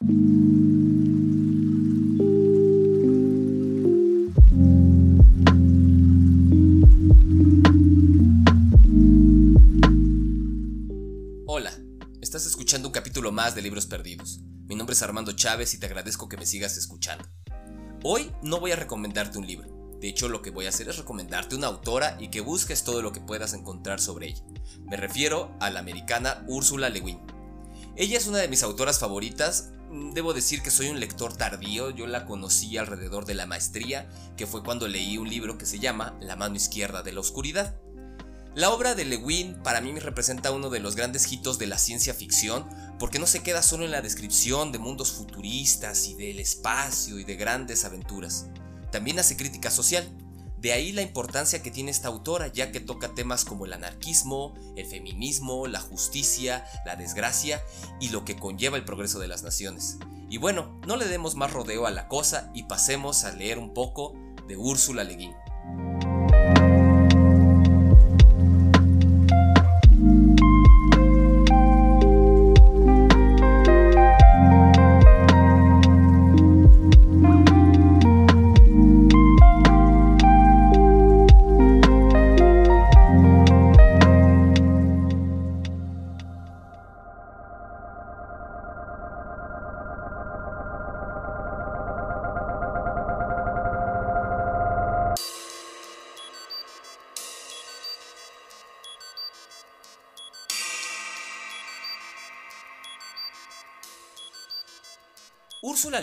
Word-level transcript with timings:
Hola, 0.00 0.12
estás 12.22 12.46
escuchando 12.46 12.86
un 12.86 12.92
capítulo 12.92 13.32
más 13.32 13.56
de 13.56 13.62
Libros 13.62 13.86
Perdidos. 13.86 14.38
Mi 14.68 14.76
nombre 14.76 14.94
es 14.94 15.02
Armando 15.02 15.32
Chávez 15.32 15.74
y 15.74 15.80
te 15.80 15.86
agradezco 15.86 16.28
que 16.28 16.36
me 16.36 16.46
sigas 16.46 16.76
escuchando. 16.76 17.24
Hoy 18.04 18.30
no 18.40 18.60
voy 18.60 18.70
a 18.70 18.76
recomendarte 18.76 19.38
un 19.38 19.48
libro. 19.48 19.98
De 20.00 20.06
hecho, 20.06 20.28
lo 20.28 20.42
que 20.42 20.50
voy 20.50 20.66
a 20.66 20.68
hacer 20.68 20.88
es 20.88 20.98
recomendarte 20.98 21.56
una 21.56 21.66
autora 21.66 22.16
y 22.20 22.28
que 22.28 22.40
busques 22.40 22.84
todo 22.84 23.02
lo 23.02 23.10
que 23.10 23.20
puedas 23.20 23.52
encontrar 23.52 24.00
sobre 24.00 24.28
ella. 24.28 24.44
Me 24.84 24.96
refiero 24.96 25.56
a 25.58 25.70
la 25.70 25.80
americana 25.80 26.44
Ursula 26.46 26.88
Le 26.88 27.00
Guin. 27.00 27.18
Ella 27.96 28.16
es 28.16 28.28
una 28.28 28.38
de 28.38 28.46
mis 28.46 28.62
autoras 28.62 29.00
favoritas. 29.00 29.72
Debo 29.90 30.34
decir 30.34 30.60
que 30.60 30.70
soy 30.70 30.88
un 30.88 31.00
lector 31.00 31.34
tardío, 31.34 31.90
yo 31.90 32.06
la 32.06 32.26
conocí 32.26 32.76
alrededor 32.76 33.24
de 33.24 33.34
la 33.34 33.46
maestría, 33.46 34.08
que 34.36 34.46
fue 34.46 34.62
cuando 34.62 34.86
leí 34.86 35.16
un 35.16 35.30
libro 35.30 35.56
que 35.56 35.64
se 35.64 35.78
llama 35.78 36.16
La 36.20 36.36
mano 36.36 36.56
izquierda 36.56 37.02
de 37.02 37.12
la 37.12 37.20
oscuridad. 37.20 37.80
La 38.54 38.70
obra 38.70 38.94
de 38.94 39.04
Le 39.04 39.16
Guin 39.16 39.54
para 39.62 39.80
mí 39.80 39.98
representa 39.98 40.50
uno 40.50 40.68
de 40.68 40.80
los 40.80 40.94
grandes 40.94 41.30
hitos 41.32 41.58
de 41.58 41.68
la 41.68 41.78
ciencia 41.78 42.12
ficción, 42.12 42.68
porque 42.98 43.18
no 43.18 43.26
se 43.26 43.42
queda 43.42 43.62
solo 43.62 43.84
en 43.84 43.90
la 43.90 44.02
descripción 44.02 44.72
de 44.72 44.78
mundos 44.78 45.12
futuristas 45.12 46.06
y 46.08 46.14
del 46.16 46.38
espacio 46.38 47.18
y 47.18 47.24
de 47.24 47.36
grandes 47.36 47.84
aventuras. 47.84 48.46
También 48.90 49.18
hace 49.18 49.36
crítica 49.36 49.70
social. 49.70 50.06
De 50.60 50.72
ahí 50.72 50.90
la 50.90 51.02
importancia 51.02 51.62
que 51.62 51.70
tiene 51.70 51.92
esta 51.92 52.08
autora, 52.08 52.48
ya 52.48 52.72
que 52.72 52.80
toca 52.80 53.14
temas 53.14 53.44
como 53.44 53.64
el 53.64 53.72
anarquismo, 53.72 54.54
el 54.76 54.86
feminismo, 54.86 55.68
la 55.68 55.80
justicia, 55.80 56.64
la 56.84 56.96
desgracia 56.96 57.62
y 58.00 58.08
lo 58.08 58.24
que 58.24 58.36
conlleva 58.36 58.76
el 58.76 58.84
progreso 58.84 59.20
de 59.20 59.28
las 59.28 59.44
naciones. 59.44 59.98
Y 60.28 60.38
bueno, 60.38 60.80
no 60.86 60.96
le 60.96 61.06
demos 61.06 61.36
más 61.36 61.52
rodeo 61.52 61.86
a 61.86 61.90
la 61.90 62.08
cosa 62.08 62.50
y 62.54 62.64
pasemos 62.64 63.24
a 63.24 63.32
leer 63.32 63.58
un 63.58 63.72
poco 63.72 64.14
de 64.48 64.56
Úrsula 64.56 65.04
Le 65.04 65.16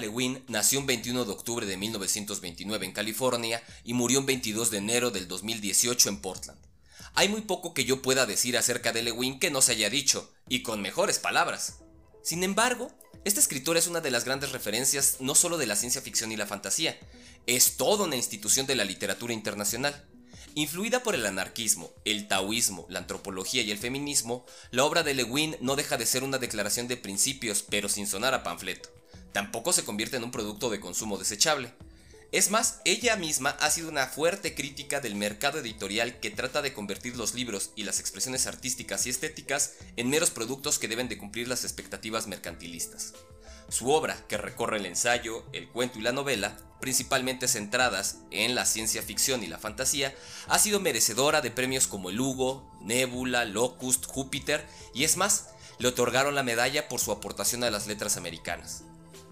Guin. 0.09 0.16
Úrsula 0.16 0.36
Le 0.36 0.38
Guin 0.38 0.44
nació 0.48 0.80
un 0.80 0.86
21 0.86 1.25
de 1.25 1.31
octubre 1.31 1.66
de 1.66 1.78
1929 1.78 2.86
en 2.86 2.92
California 2.92 3.64
y 3.84 3.94
murió 3.94 4.20
un 4.20 4.25
22 4.25 4.72
de 4.72 4.78
enero 4.78 5.12
del 5.12 5.28
2018 5.28 6.09
en 6.09 6.22
Portland. 6.22 6.59
Hay 7.14 7.30
muy 7.30 7.42
poco 7.42 7.73
que 7.73 7.86
yo 7.86 8.02
pueda 8.02 8.25
decir 8.25 8.58
acerca 8.58 8.92
de 8.92 9.03
Le 9.03 9.12
Guin 9.12 9.39
que 9.39 9.52
no 9.52 9.62
se 9.62 9.72
haya 9.72 9.89
dicho, 9.89 10.31
y 10.50 10.64
con 10.64 10.81
mejores 10.81 11.20
palabras. 11.20 11.78
Sin 12.23 12.44
embargo, 12.44 12.92
esta 13.23 13.39
escritora 13.39 13.80
es 13.80 13.88
una 13.88 14.02
de 14.02 14.12
las 14.12 14.25
grandes 14.25 14.52
referencias 14.52 15.17
no 15.20 15.34
solo 15.34 15.58
de 15.58 15.66
la 15.66 15.75
ciencia 15.75 16.02
ficción 16.02 16.31
y 16.31 16.36
la 16.36 16.45
fantasía, 16.45 17.00
es 17.47 17.78
toda 17.78 18.06
una 18.06 18.17
institución 18.17 18.66
de 18.66 18.75
la 18.75 18.84
literatura 18.84 19.34
internacional. 19.34 20.06
Influida 20.56 21.03
por 21.03 21.16
el 21.16 21.25
anarquismo, 21.25 21.91
el 22.06 22.28
taoísmo, 22.28 22.85
la 22.90 23.00
antropología 23.00 23.62
y 23.62 23.72
el 23.72 23.78
feminismo, 23.78 24.46
la 24.72 24.85
obra 24.85 25.03
de 25.03 25.13
Le 25.13 25.24
Guin 25.24 25.58
no 25.62 25.75
deja 25.75 25.97
de 25.97 26.06
ser 26.06 26.24
una 26.24 26.38
declaración 26.38 26.88
de 26.88 26.97
principios, 26.97 27.63
pero 27.68 27.90
sin 27.90 28.08
sonar 28.08 28.34
a 28.34 28.44
panfleto 28.44 28.90
tampoco 29.31 29.74
se 29.74 29.84
convierte 29.84 30.18
en 30.18 30.24
un 30.24 30.31
producto 30.31 30.70
de 30.70 30.80
consumo 30.80 31.18
desechable. 31.18 31.74
Es 32.31 32.52
más, 32.52 32.81
ella 32.84 33.16
misma 33.16 33.52
ha 33.62 33.70
sido 33.70 33.88
una 33.88 34.08
fuerte 34.08 34.56
crítica 34.56 35.00
del 35.00 35.16
mercado 35.16 35.59
editorial 35.59 36.20
que 36.20 36.31
trata 36.31 36.62
de 36.62 36.74
convertir 36.74 37.16
los 37.16 37.34
libros 37.34 37.72
y 37.76 37.84
las 37.84 38.00
expresiones 38.00 38.46
artísticas 38.46 39.06
y 39.06 39.09
estéticas 39.09 39.76
en 39.96 40.09
meros 40.09 40.31
productos 40.31 40.80
que 40.80 40.88
deben 40.88 41.08
de 41.08 41.18
cumplir 41.18 41.48
las 41.48 41.64
expectativas 41.64 42.28
mercantilistas. 42.28 43.14
Su 43.70 43.90
obra, 43.90 44.18
que 44.28 44.38
recorre 44.38 44.78
el 44.78 44.86
ensayo, 44.86 45.44
el 45.53 45.70
cuento 45.70 45.97
y 45.97 46.02
la 46.02 46.12
novela, 46.12 46.58
principalmente 46.82 47.47
centradas 47.47 48.18
en 48.32 48.53
la 48.53 48.66
ciencia 48.66 49.02
ficción 49.02 49.44
y 49.44 49.47
la 49.47 49.58
fantasía, 49.58 50.14
ha 50.47 50.59
sido 50.59 50.80
merecedora 50.80 51.42
de 51.42 51.52
premios 51.52 51.88
como 51.88 52.09
el 52.09 52.20
Hugo, 52.20 52.70
Nebula, 52.82 53.46
Locust, 53.46 54.06
Júpiter 54.06 54.68
y 54.94 55.03
es 55.03 55.18
más, 55.18 55.50
le 55.80 55.88
otorgaron 55.88 56.36
la 56.36 56.44
medalla 56.44 56.88
por 56.88 57.00
su 57.00 57.12
aportación 57.12 57.64
a 57.64 57.72
las 57.72 57.88
letras 57.88 58.18
americanas. 58.18 58.84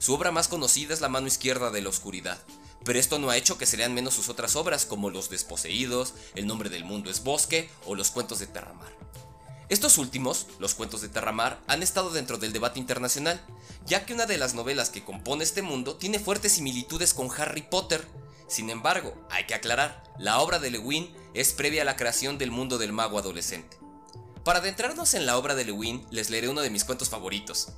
Su 0.04 0.14
obra 0.14 0.32
más 0.34 0.50
conocida 0.50 0.94
es 0.94 1.00
La 1.00 1.08
mano 1.08 1.28
izquierda 1.28 1.72
de 1.72 1.82
la 1.82 1.88
oscuridad, 1.88 2.38
pero 2.84 3.00
esto 3.00 3.20
no 3.20 3.30
ha 3.30 3.38
hecho 3.38 3.58
que 3.58 3.66
se 3.66 3.78
lean 3.78 3.94
menos 3.94 4.14
sus 4.14 4.28
otras 4.28 4.58
obras 4.58 4.86
como 4.86 5.10
Los 5.10 5.30
desposeídos, 5.30 6.14
El 6.36 6.46
nombre 6.46 6.70
del 6.70 6.84
mundo 6.84 7.10
es 7.10 7.24
bosque 7.24 7.70
o 7.86 7.96
Los 7.96 8.12
cuentos 8.12 8.40
de 8.40 8.48
Terramar. 8.48 8.92
Estos 9.70 9.98
últimos, 9.98 10.48
los 10.60 10.74
cuentos 10.74 11.00
de 11.00 11.08
Terramar, 11.08 11.62
han 11.68 11.82
estado 11.82 12.10
dentro 12.10 12.38
del 12.38 12.52
debate 12.52 12.82
internacional, 12.82 13.40
ya 13.86 14.06
que 14.06 14.14
una 14.14 14.26
de 14.26 14.38
las 14.38 14.54
novelas 14.54 14.90
que 14.90 15.06
compone 15.06 15.46
este 15.46 15.62
mundo 15.62 15.96
tiene 15.96 16.20
fuertes 16.20 16.52
similitudes 16.52 17.14
con 17.14 17.30
Harry 17.38 17.62
Potter. 17.62 18.06
Sin 18.50 18.70
embargo, 18.70 19.16
hay 19.30 19.46
que 19.46 19.54
aclarar, 19.54 20.04
la 20.20 20.42
obra 20.42 20.60
de 20.60 20.70
Lewin 20.70 21.16
es 21.34 21.54
previa 21.54 21.84
a 21.84 21.86
la 21.86 21.96
creación 21.96 22.38
del 22.38 22.52
mundo 22.52 22.78
del 22.78 22.92
mago 22.92 23.20
adolescente. 23.20 23.78
Para 24.44 24.60
adentrarnos 24.60 25.14
en 25.14 25.26
la 25.26 25.38
obra 25.38 25.56
de 25.56 25.64
Lewin, 25.64 26.06
les 26.12 26.30
leeré 26.30 26.50
uno 26.50 26.60
de 26.60 26.70
mis 26.70 26.84
cuentos 26.84 27.08
favoritos, 27.08 27.70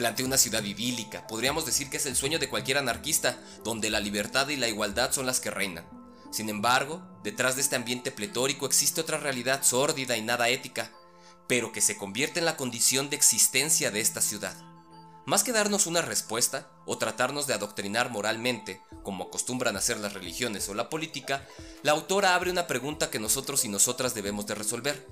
Plantea 0.00 0.24
una 0.24 0.38
ciudad 0.38 0.64
idílica, 0.64 1.26
podríamos 1.26 1.66
decir 1.66 1.90
que 1.90 1.98
es 1.98 2.06
el 2.06 2.16
sueño 2.16 2.38
de 2.38 2.48
cualquier 2.48 2.78
anarquista, 2.78 3.38
donde 3.64 3.90
la 3.90 4.00
libertad 4.00 4.48
y 4.48 4.56
la 4.56 4.66
igualdad 4.66 5.12
son 5.12 5.26
las 5.26 5.40
que 5.40 5.50
reinan. 5.50 5.86
Sin 6.30 6.48
embargo, 6.48 7.02
detrás 7.22 7.54
de 7.54 7.60
este 7.60 7.76
ambiente 7.76 8.10
pletórico 8.10 8.64
existe 8.64 9.02
otra 9.02 9.18
realidad 9.18 9.62
sórdida 9.62 10.16
y 10.16 10.22
nada 10.22 10.48
ética, 10.48 10.90
pero 11.46 11.70
que 11.70 11.82
se 11.82 11.98
convierte 11.98 12.38
en 12.38 12.46
la 12.46 12.56
condición 12.56 13.10
de 13.10 13.16
existencia 13.16 13.90
de 13.90 14.00
esta 14.00 14.22
ciudad. 14.22 14.56
Más 15.26 15.44
que 15.44 15.52
darnos 15.52 15.86
una 15.86 16.00
respuesta 16.00 16.70
o 16.86 16.96
tratarnos 16.96 17.46
de 17.46 17.52
adoctrinar 17.52 18.08
moralmente, 18.08 18.80
como 19.02 19.24
acostumbran 19.24 19.76
hacer 19.76 20.00
las 20.00 20.14
religiones 20.14 20.66
o 20.70 20.74
la 20.74 20.88
política, 20.88 21.46
la 21.82 21.92
autora 21.92 22.34
abre 22.34 22.50
una 22.50 22.66
pregunta 22.66 23.10
que 23.10 23.18
nosotros 23.18 23.66
y 23.66 23.68
nosotras 23.68 24.14
debemos 24.14 24.46
de 24.46 24.54
resolver. 24.54 25.06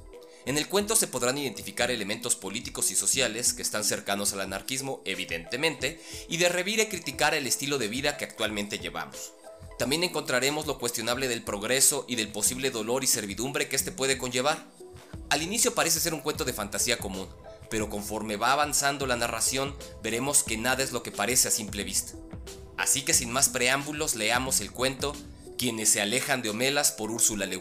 En 0.46 0.56
el 0.56 0.68
cuento 0.68 0.96
se 0.96 1.08
podrán 1.08 1.36
identificar 1.38 1.90
elementos 1.90 2.36
políticos 2.36 2.90
y 2.90 2.96
sociales 2.96 3.52
que 3.52 3.62
están 3.62 3.84
cercanos 3.84 4.32
al 4.32 4.40
anarquismo, 4.40 5.02
evidentemente, 5.04 6.00
y 6.28 6.38
de 6.38 6.48
revire 6.48 6.88
criticar 6.88 7.34
el 7.34 7.46
estilo 7.46 7.78
de 7.78 7.88
vida 7.88 8.16
que 8.16 8.24
actualmente 8.24 8.78
llevamos. 8.78 9.32
También 9.78 10.02
encontraremos 10.02 10.66
lo 10.66 10.78
cuestionable 10.78 11.28
del 11.28 11.42
progreso 11.42 12.04
y 12.08 12.16
del 12.16 12.32
posible 12.32 12.70
dolor 12.70 13.04
y 13.04 13.06
servidumbre 13.06 13.68
que 13.68 13.76
este 13.76 13.92
puede 13.92 14.18
conllevar. 14.18 14.66
Al 15.30 15.42
inicio 15.42 15.74
parece 15.74 16.00
ser 16.00 16.14
un 16.14 16.20
cuento 16.20 16.44
de 16.44 16.52
fantasía 16.52 16.98
común, 16.98 17.28
pero 17.70 17.88
conforme 17.88 18.36
va 18.36 18.52
avanzando 18.52 19.06
la 19.06 19.16
narración 19.16 19.76
veremos 20.02 20.42
que 20.42 20.56
nada 20.56 20.82
es 20.82 20.92
lo 20.92 21.02
que 21.02 21.12
parece 21.12 21.48
a 21.48 21.52
simple 21.52 21.84
vista. 21.84 22.14
Así 22.76 23.02
que 23.02 23.14
sin 23.14 23.30
más 23.30 23.48
preámbulos 23.48 24.14
leamos 24.14 24.60
el 24.60 24.72
cuento 24.72 25.14
Quienes 25.58 25.88
se 25.90 26.00
alejan 26.00 26.42
de 26.42 26.50
Homelas 26.50 26.92
por 26.92 27.10
Úrsula 27.10 27.44
Le 27.46 27.56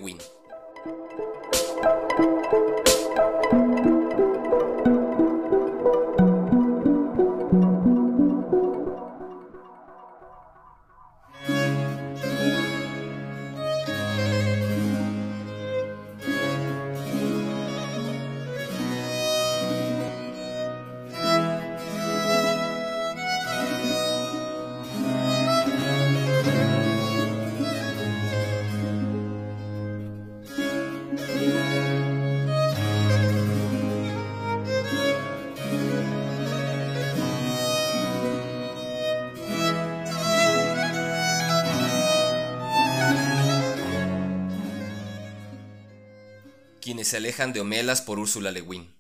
se 47.08 47.18
alejan 47.18 47.54
de 47.54 47.62
Homelas 47.62 48.02
por 48.02 48.20
Úrsula 48.20 48.52
Le 48.52 48.62
Guin. 48.62 48.94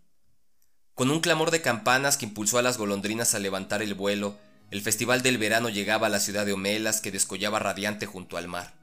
Con 0.96 1.12
un 1.12 1.20
clamor 1.20 1.52
de 1.52 1.62
campanas 1.62 2.18
que 2.18 2.26
impulsó 2.26 2.58
a 2.58 2.62
las 2.62 2.78
golondrinas 2.78 3.36
a 3.36 3.40
levantar 3.40 3.82
el 3.82 3.94
vuelo, 3.94 4.38
El 4.70 4.82
festival 4.82 5.22
del 5.22 5.38
verano 5.38 5.70
llegaba 5.70 6.08
a 6.08 6.10
la 6.10 6.20
ciudad 6.20 6.46
de 6.46 6.52
Homelas 6.52 7.00
que 7.00 7.12
descollaba 7.12 7.60
radiante 7.60 8.06
junto 8.06 8.36
al 8.36 8.50
mar. 8.50 8.74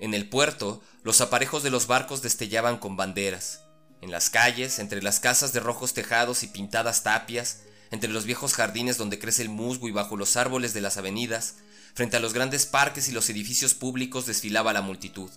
En 0.00 0.14
el 0.14 0.28
puerto, 0.28 0.82
los 1.02 1.20
aparejos 1.20 1.62
de 1.62 1.70
los 1.70 1.86
barcos 1.86 2.22
destellaban 2.22 2.78
con 2.78 2.96
banderas. 2.96 3.64
En 4.00 4.10
las 4.10 4.30
calles, 4.30 4.78
entre 4.78 5.02
las 5.02 5.20
casas 5.20 5.52
de 5.52 5.60
rojos 5.60 5.92
tejados 5.92 6.42
y 6.44 6.46
pintadas 6.46 7.02
tapias, 7.02 7.60
entre 7.90 8.10
los 8.10 8.24
viejos 8.24 8.54
jardines 8.54 8.96
donde 8.96 9.18
crece 9.18 9.42
el 9.42 9.50
musgo 9.50 9.88
y 9.88 9.92
bajo 9.92 10.16
los 10.16 10.36
árboles 10.36 10.72
de 10.72 10.80
las 10.80 10.96
avenidas, 10.96 11.56
frente 11.94 12.16
a 12.16 12.20
los 12.20 12.32
grandes 12.32 12.64
parques 12.64 13.08
y 13.08 13.12
los 13.12 13.28
edificios 13.28 13.74
públicos 13.74 14.24
desfilaba 14.24 14.72
la 14.72 14.82
multitud. 14.82 15.30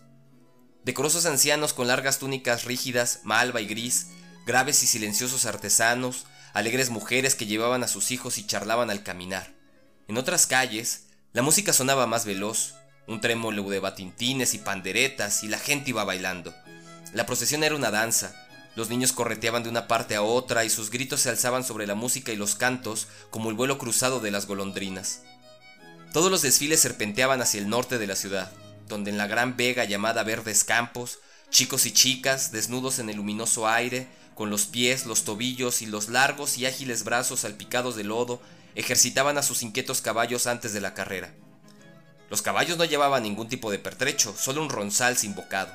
Decorosos 0.84 1.28
ancianos 1.28 1.74
con 1.74 1.88
largas 1.88 2.18
túnicas 2.18 2.66
rígidas, 2.66 3.20
malva 3.24 3.62
y 3.62 3.68
gris, 3.68 4.08
graves 4.48 4.82
y 4.82 4.88
silenciosos 4.88 5.46
artesanos, 5.46 6.26
alegres 6.54 6.90
mujeres 6.90 7.36
que 7.36 7.46
llevaban 7.46 7.84
a 7.84 7.88
sus 7.88 8.10
hijos 8.10 8.40
y 8.40 8.48
charlaban 8.48 8.90
al 8.90 9.04
caminar. 9.04 9.54
En 10.08 10.18
otras 10.18 10.48
calles, 10.48 11.06
la 11.34 11.44
música 11.44 11.72
sonaba 11.72 12.08
más 12.08 12.26
veloz, 12.26 12.74
un 13.08 13.22
trémolo 13.22 13.70
de 13.70 13.80
batintines 13.80 14.56
y 14.56 14.58
panderetas 14.58 15.44
y 15.44 15.50
la 15.50 15.60
gente 15.60 15.92
iba 15.92 16.04
bailando. 16.04 16.54
La 17.14 17.28
procesión 17.28 17.64
era 17.64 17.76
una 17.76 17.92
danza, 17.92 18.34
los 18.76 18.90
niños 18.90 19.12
correteaban 19.12 19.64
de 19.64 19.70
una 19.70 19.88
parte 19.88 20.16
a 20.16 20.24
otra 20.24 20.66
y 20.66 20.70
sus 20.70 20.90
gritos 20.90 21.22
se 21.22 21.30
alzaban 21.30 21.64
sobre 21.64 21.86
la 21.86 21.96
música 21.96 22.32
y 22.32 22.38
los 22.38 22.56
cantos 22.56 23.08
como 23.30 23.50
el 23.50 23.56
vuelo 23.56 23.78
cruzado 23.78 24.20
de 24.20 24.32
las 24.32 24.48
golondrinas. 24.48 25.22
Todos 26.12 26.32
los 26.32 26.42
desfiles 26.42 26.80
serpenteaban 26.80 27.42
hacia 27.42 27.60
el 27.60 27.70
norte 27.70 27.98
de 27.98 28.08
la 28.08 28.16
ciudad, 28.16 28.52
donde 28.92 29.10
en 29.10 29.18
la 29.18 29.26
gran 29.26 29.58
vega 29.58 29.86
llamada 29.86 30.22
Verdes 30.22 30.64
Campos, 30.64 31.18
chicos 31.50 31.88
y 31.88 31.92
chicas, 31.92 32.52
desnudos 32.52 33.00
en 33.00 33.10
el 33.10 33.18
luminoso 33.18 33.68
aire, 33.68 34.08
con 34.36 34.52
los 34.52 34.66
pies, 34.66 35.08
los 35.08 35.24
tobillos 35.24 35.82
y 35.82 35.88
los 35.88 36.10
largos 36.10 36.58
y 36.58 36.68
ágiles 36.68 37.04
brazos 37.04 37.40
salpicados 37.40 37.96
de 37.96 38.04
lodo, 38.04 38.42
ejercitaban 38.76 39.38
a 39.38 39.44
sus 39.44 39.64
inquietos 39.64 40.02
caballos 40.02 40.46
antes 40.46 40.74
de 40.74 40.82
la 40.82 40.94
carrera. 40.94 41.34
Los 42.30 42.42
caballos 42.42 42.78
no 42.78 42.86
llevaban 42.86 43.24
ningún 43.24 43.50
tipo 43.50 43.72
de 43.72 43.80
pertrecho, 43.80 44.36
solo 44.38 44.62
un 44.62 44.70
ronzal 44.70 45.18
sin 45.18 45.36
bocado. 45.36 45.74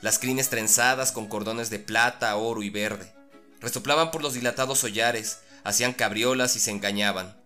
Las 0.00 0.18
crines 0.18 0.48
trenzadas 0.48 1.12
con 1.12 1.28
cordones 1.28 1.70
de 1.70 1.78
plata, 1.78 2.34
oro 2.36 2.62
y 2.62 2.70
verde. 2.70 3.12
Resoplaban 3.60 4.10
por 4.10 4.22
los 4.22 4.34
dilatados 4.34 4.82
hollares, 4.82 5.38
hacían 5.62 5.92
cabriolas 5.92 6.56
y 6.56 6.58
se 6.58 6.72
engañaban. 6.72 7.36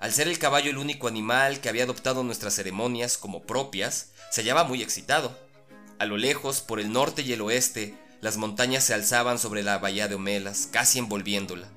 Al 0.00 0.12
ser 0.12 0.28
el 0.28 0.38
caballo 0.38 0.70
el 0.70 0.78
único 0.78 1.06
animal 1.06 1.60
que 1.60 1.68
había 1.68 1.84
adoptado 1.84 2.24
nuestras 2.24 2.54
ceremonias 2.54 3.18
como 3.18 3.42
propias, 3.42 4.08
se 4.30 4.42
hallaba 4.42 4.64
muy 4.64 4.82
excitado. 4.82 5.36
A 5.98 6.06
lo 6.06 6.16
lejos, 6.16 6.60
por 6.60 6.80
el 6.80 6.92
norte 6.92 7.22
y 7.22 7.32
el 7.32 7.42
oeste, 7.42 7.94
las 8.20 8.36
montañas 8.36 8.84
se 8.84 8.94
alzaban 8.94 9.38
sobre 9.38 9.62
la 9.62 9.78
bahía 9.78 10.08
de 10.08 10.14
Homelas, 10.14 10.68
casi 10.70 10.98
envolviéndola. 10.98 11.68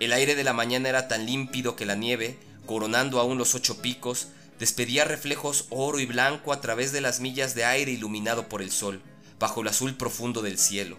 El 0.00 0.12
aire 0.12 0.34
de 0.34 0.44
la 0.44 0.52
mañana 0.52 0.88
era 0.88 1.08
tan 1.08 1.26
límpido 1.26 1.76
que 1.76 1.84
la 1.84 1.94
nieve, 1.94 2.38
coronando 2.66 3.20
aún 3.20 3.38
los 3.38 3.54
ocho 3.54 3.82
picos, 3.82 4.28
despedía 4.58 5.04
reflejos 5.04 5.66
oro 5.70 6.00
y 6.00 6.06
blanco 6.06 6.52
a 6.52 6.60
través 6.60 6.92
de 6.92 7.00
las 7.00 7.20
millas 7.20 7.54
de 7.54 7.64
aire 7.64 7.92
iluminado 7.92 8.48
por 8.48 8.62
el 8.62 8.70
sol, 8.70 9.02
bajo 9.38 9.60
el 9.60 9.68
azul 9.68 9.94
profundo 9.96 10.42
del 10.42 10.58
cielo. 10.58 10.96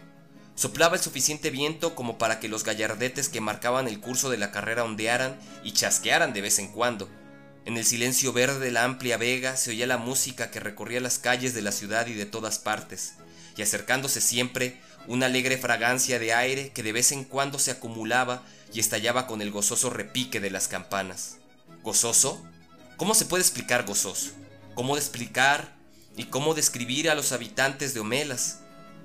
Soplaba 0.56 0.96
el 0.96 1.02
suficiente 1.02 1.50
viento 1.50 1.96
como 1.96 2.18
para 2.18 2.40
que 2.40 2.50
los 2.50 2.64
gallardetes 2.64 3.30
que 3.30 3.42
marcaban 3.42 3.88
el 3.88 4.00
curso 4.00 4.30
de 4.30 4.38
la 4.38 4.52
carrera 4.52 4.84
ondearan 4.84 5.40
y 5.64 5.72
chasquearan 5.72 6.34
de 6.34 6.42
vez 6.42 6.60
en 6.60 6.68
cuando. 6.68 7.10
En 7.64 7.78
el 7.78 7.86
silencio 7.86 8.34
verde 8.34 8.60
de 8.60 8.72
la 8.72 8.84
amplia 8.84 9.18
vega 9.18 9.56
se 9.56 9.70
oía 9.70 9.86
la 9.86 9.98
música 9.98 10.50
que 10.50 10.60
recorría 10.60 11.00
las 11.00 11.20
calles 11.20 11.54
de 11.54 11.62
la 11.62 11.72
ciudad 11.72 12.08
y 12.08 12.14
de 12.14 12.26
todas 12.26 12.58
partes, 12.58 13.14
y 13.56 13.62
acercándose 13.62 14.20
siempre 14.20 14.82
una 15.08 15.28
alegre 15.28 15.58
fragancia 15.58 16.18
de 16.18 16.34
aire 16.34 16.72
que 16.72 16.82
de 16.82 16.92
vez 16.92 17.12
en 17.12 17.24
cuando 17.24 17.60
se 17.60 17.70
acumulaba 17.70 18.44
y 18.74 18.80
estallaba 18.80 19.28
con 19.28 19.42
el 19.42 19.52
gozoso 19.52 19.92
repique 19.92 20.40
de 20.40 20.50
las 20.50 20.68
campanas. 20.68 21.38
¿Gozoso? 21.84 22.44
¿Cómo 22.98 23.14
se 23.14 23.26
puede 23.26 23.42
explicar 23.42 23.86
gozoso? 23.86 24.32
¿Cómo 24.74 24.98
explicar 24.98 25.76
y 26.18 26.26
cómo 26.26 26.56
describir 26.56 27.12
a 27.12 27.16
los 27.16 27.32
habitantes 27.32 27.94
de 27.94 28.00
Homelas? 28.00 28.60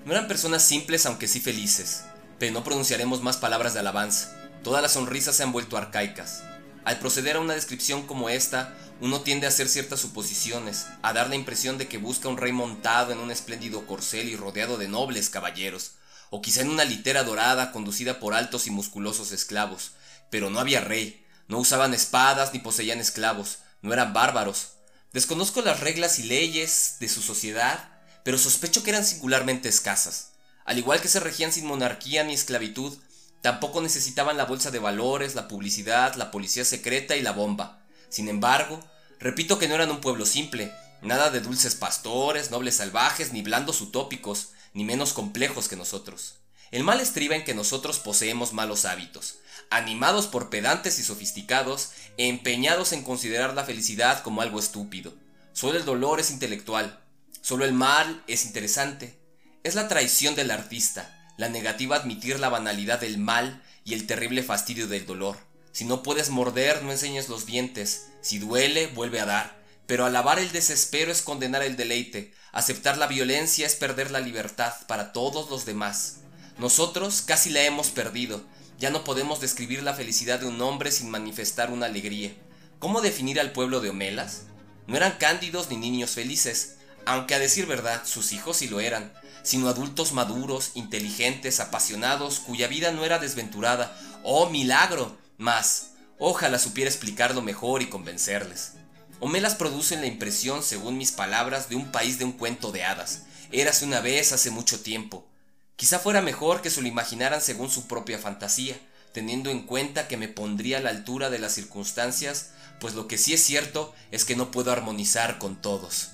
No 0.07 0.13
eran 0.13 0.29
personas 0.29 0.63
simples 0.63 1.05
aunque 1.05 1.29
sí 1.29 1.41
felices, 1.41 2.05
pero 2.39 2.53
no 2.53 2.65
pronunciaremos 2.65 3.23
más 3.23 3.37
palabras 3.37 3.75
de 3.75 3.81
alabanza. 3.81 4.35
Todas 4.63 4.81
las 4.83 4.93
sonrisas 4.93 5.37
se 5.37 5.43
han 5.43 5.53
vuelto 5.53 5.77
arcaicas. 5.77 6.43
Al 6.87 7.01
proceder 7.01 7.35
a 7.35 7.41
una 7.41 7.55
descripción 7.55 8.07
como 8.07 8.29
esta, 8.29 8.73
uno 9.01 9.23
tiende 9.23 9.47
a 9.47 9.49
hacer 9.49 9.69
ciertas 9.69 9.99
suposiciones, 9.99 10.87
a 11.03 11.13
dar 11.13 11.29
la 11.29 11.35
impresión 11.35 11.79
de 11.79 11.89
que 11.89 11.99
busca 11.99 12.29
un 12.29 12.37
rey 12.37 12.53
montado 12.53 13.11
en 13.11 13.19
un 13.19 13.33
espléndido 13.33 13.89
corcel 13.89 14.29
y 14.29 14.37
rodeado 14.37 14.79
de 14.79 14.87
nobles 14.87 15.29
caballeros, 15.29 15.95
o 16.31 16.41
quizá 16.41 16.61
en 16.61 16.71
una 16.71 16.85
litera 16.85 17.25
dorada 17.25 17.73
conducida 17.73 18.21
por 18.21 18.35
altos 18.35 18.69
y 18.69 18.71
musculosos 18.71 19.33
esclavos. 19.33 19.95
Pero 20.31 20.49
no 20.49 20.61
había 20.61 20.81
rey, 20.81 21.27
no 21.49 21.59
usaban 21.59 21.93
espadas 21.93 22.53
ni 22.53 22.61
poseían 22.61 23.01
esclavos, 23.01 23.59
no 23.83 23.93
eran 23.93 24.13
bárbaros. 24.13 24.75
Desconozco 25.13 25.63
las 25.63 25.81
reglas 25.81 26.21
y 26.21 26.23
leyes 26.23 26.99
de 27.01 27.09
su 27.09 27.21
sociedad, 27.21 27.89
pero 28.23 28.39
sospecho 28.39 28.85
que 28.85 28.91
eran 28.91 29.05
singularmente 29.05 29.69
escasas. 29.69 30.35
Al 30.65 30.79
igual 30.79 31.01
que 31.01 31.09
se 31.09 31.19
regían 31.19 31.53
sin 31.53 31.67
monarquía 31.67 32.23
ni 32.23 32.35
esclavitud, 32.35 32.97
tampoco 33.43 33.81
necesitaban 33.81 34.37
la 34.37 34.45
bolsa 34.45 34.71
de 34.71 34.79
valores, 34.79 35.35
la 35.35 35.49
publicidad, 35.49 36.15
la 36.15 36.31
policía 36.31 36.65
secreta 36.65 37.17
y 37.17 37.23
la 37.23 37.33
bomba. 37.33 37.83
Sin 38.09 38.29
embargo, 38.29 38.85
repito 39.19 39.59
que 39.59 39.69
no 39.69 39.75
eran 39.75 39.91
un 39.91 40.01
pueblo 40.01 40.27
simple, 40.27 40.73
nada 41.03 41.31
de 41.31 41.41
dulces 41.41 41.75
pastores, 41.75 42.51
nobles 42.51 42.77
salvajes, 42.77 43.33
ni 43.33 43.43
blandos 43.43 43.81
utópicos, 43.81 44.51
ni 44.73 44.85
menos 44.85 45.13
complejos 45.13 45.69
que 45.69 45.77
nosotros. 45.77 46.37
El 46.71 46.83
mal 46.83 47.01
estriba 47.01 47.37
en 47.37 47.45
que 47.45 47.55
nosotros 47.55 48.01
poseemos 48.01 48.53
malos 48.53 48.85
hábitos, 48.85 49.39
animados 49.71 50.27
por 50.27 50.51
pedantes 50.51 50.99
y 50.99 51.05
sofisticados, 51.05 51.93
empeñados 52.17 52.93
en 52.93 53.03
considerar 53.03 53.55
la 53.55 53.65
felicidad 53.65 54.23
como 54.23 54.43
algo 54.43 54.59
estúpido. 54.59 55.15
Solo 55.53 55.79
el 55.79 55.85
dolor 55.85 56.21
es 56.21 56.31
intelectual, 56.31 57.01
solo 57.41 57.65
el 57.65 57.73
mal 57.73 58.23
es 58.27 58.45
interesante. 58.45 59.19
Es 59.63 59.75
la 59.75 59.89
traición 59.89 60.35
del 60.35 60.51
artista, 60.51 61.16
la 61.37 61.49
negativa 61.49 61.97
a 61.97 62.01
admitir 62.01 62.41
la 62.41 62.49
banalidad 62.49 63.01
del 63.01 63.19
mal 63.19 63.63
y 63.85 63.95
el 63.95 64.07
terrible 64.07 64.43
fastidio 64.43 64.89
del 64.89 65.07
dolor. 65.07 65.37
Si 65.73 65.85
no 65.85 66.03
puedes 66.03 66.31
morder, 66.31 66.83
no 66.83 66.93
enseñes 66.93 67.29
los 67.29 67.47
dientes. 67.47 68.07
Si 68.23 68.39
duele, 68.39 68.87
vuelve 68.87 69.21
a 69.21 69.27
dar. 69.27 69.57
Pero 69.87 70.05
alabar 70.05 70.39
el 70.39 70.51
desespero 70.51 71.13
es 71.13 71.23
condenar 71.23 71.63
el 71.63 71.77
deleite, 71.77 72.33
aceptar 72.53 72.99
la 72.99 73.07
violencia 73.07 73.67
es 73.67 73.77
perder 73.77 74.11
la 74.11 74.21
libertad 74.21 74.73
para 74.89 75.13
todos 75.13 75.49
los 75.51 75.65
demás. 75.65 76.21
Nosotros 76.59 77.23
casi 77.23 77.51
la 77.51 77.63
hemos 77.63 77.91
perdido, 77.91 78.43
ya 78.79 78.91
no 78.91 79.05
podemos 79.05 79.41
describir 79.41 79.83
la 79.83 79.95
felicidad 79.95 80.41
de 80.41 80.47
un 80.47 80.61
hombre 80.61 80.91
sin 80.91 81.11
manifestar 81.11 81.71
una 81.71 81.87
alegría. 81.87 82.35
¿Cómo 82.79 83.01
definir 83.01 83.39
al 83.39 83.53
pueblo 83.53 83.81
de 83.81 83.91
Homelas? 83.91 84.45
No 84.87 84.97
eran 84.97 85.17
cándidos 85.19 85.71
ni 85.71 85.77
niños 85.77 86.11
felices, 86.11 86.77
aunque 87.05 87.35
a 87.35 87.39
decir 87.39 87.67
verdad 87.67 88.03
sus 88.05 88.33
hijos 88.33 88.57
sí 88.57 88.69
lo 88.69 88.81
eran, 88.81 89.13
sino 89.47 89.69
adultos 89.69 90.13
maduros, 90.13 90.73
inteligentes, 90.75 91.61
apasionados, 91.61 92.41
cuya 92.41 92.67
vida 92.67 92.91
no 92.91 93.05
era 93.05 93.21
desventurada. 93.21 93.97
¡Oh, 94.25 94.51
milagro! 94.51 95.17
Más, 95.39 95.93
ojalá 96.19 96.59
supiera 96.59 96.91
explicarlo 96.91 97.43
mejor 97.43 97.81
y 97.81 97.87
convencerles. 97.87 98.73
Homelas 99.21 99.55
producen 99.55 100.01
la 100.01 100.09
impresión, 100.09 100.65
según 100.65 100.99
mis 100.99 101.13
palabras, 101.13 101.69
de 101.69 101.77
un 101.77 101.93
país 101.93 102.19
de 102.19 102.25
un 102.25 102.33
cuento 102.33 102.73
de 102.73 102.83
hadas. 102.83 103.23
Érase 103.53 103.85
una 103.85 104.01
vez 104.01 104.33
hace 104.33 104.51
mucho 104.51 104.81
tiempo. 104.81 105.29
Quizá 105.77 106.01
fuera 106.01 106.23
mejor 106.23 106.61
que 106.61 106.71
se 106.71 106.83
lo 106.83 106.89
imaginaran 106.89 107.41
según 107.41 107.71
su 107.71 107.87
propia 107.87 108.19
fantasía, 108.19 108.77
teniendo 109.13 109.51
en 109.51 109.63
cuenta 109.63 110.09
que 110.09 110.17
me 110.17 110.27
pondría 110.27 110.79
a 110.79 110.81
la 110.81 110.91
altura 110.91 111.31
de 111.31 111.39
las 111.39 111.53
circunstancias, 111.53 112.51
pues 112.81 112.95
lo 112.95 113.07
que 113.07 113.17
sí 113.17 113.33
es 113.33 113.45
cierto 113.45 113.95
es 114.11 114.25
que 114.25 114.35
no 114.35 114.51
puedo 114.51 114.73
armonizar 114.73 115.39
con 115.39 115.63
todos. 115.63 116.09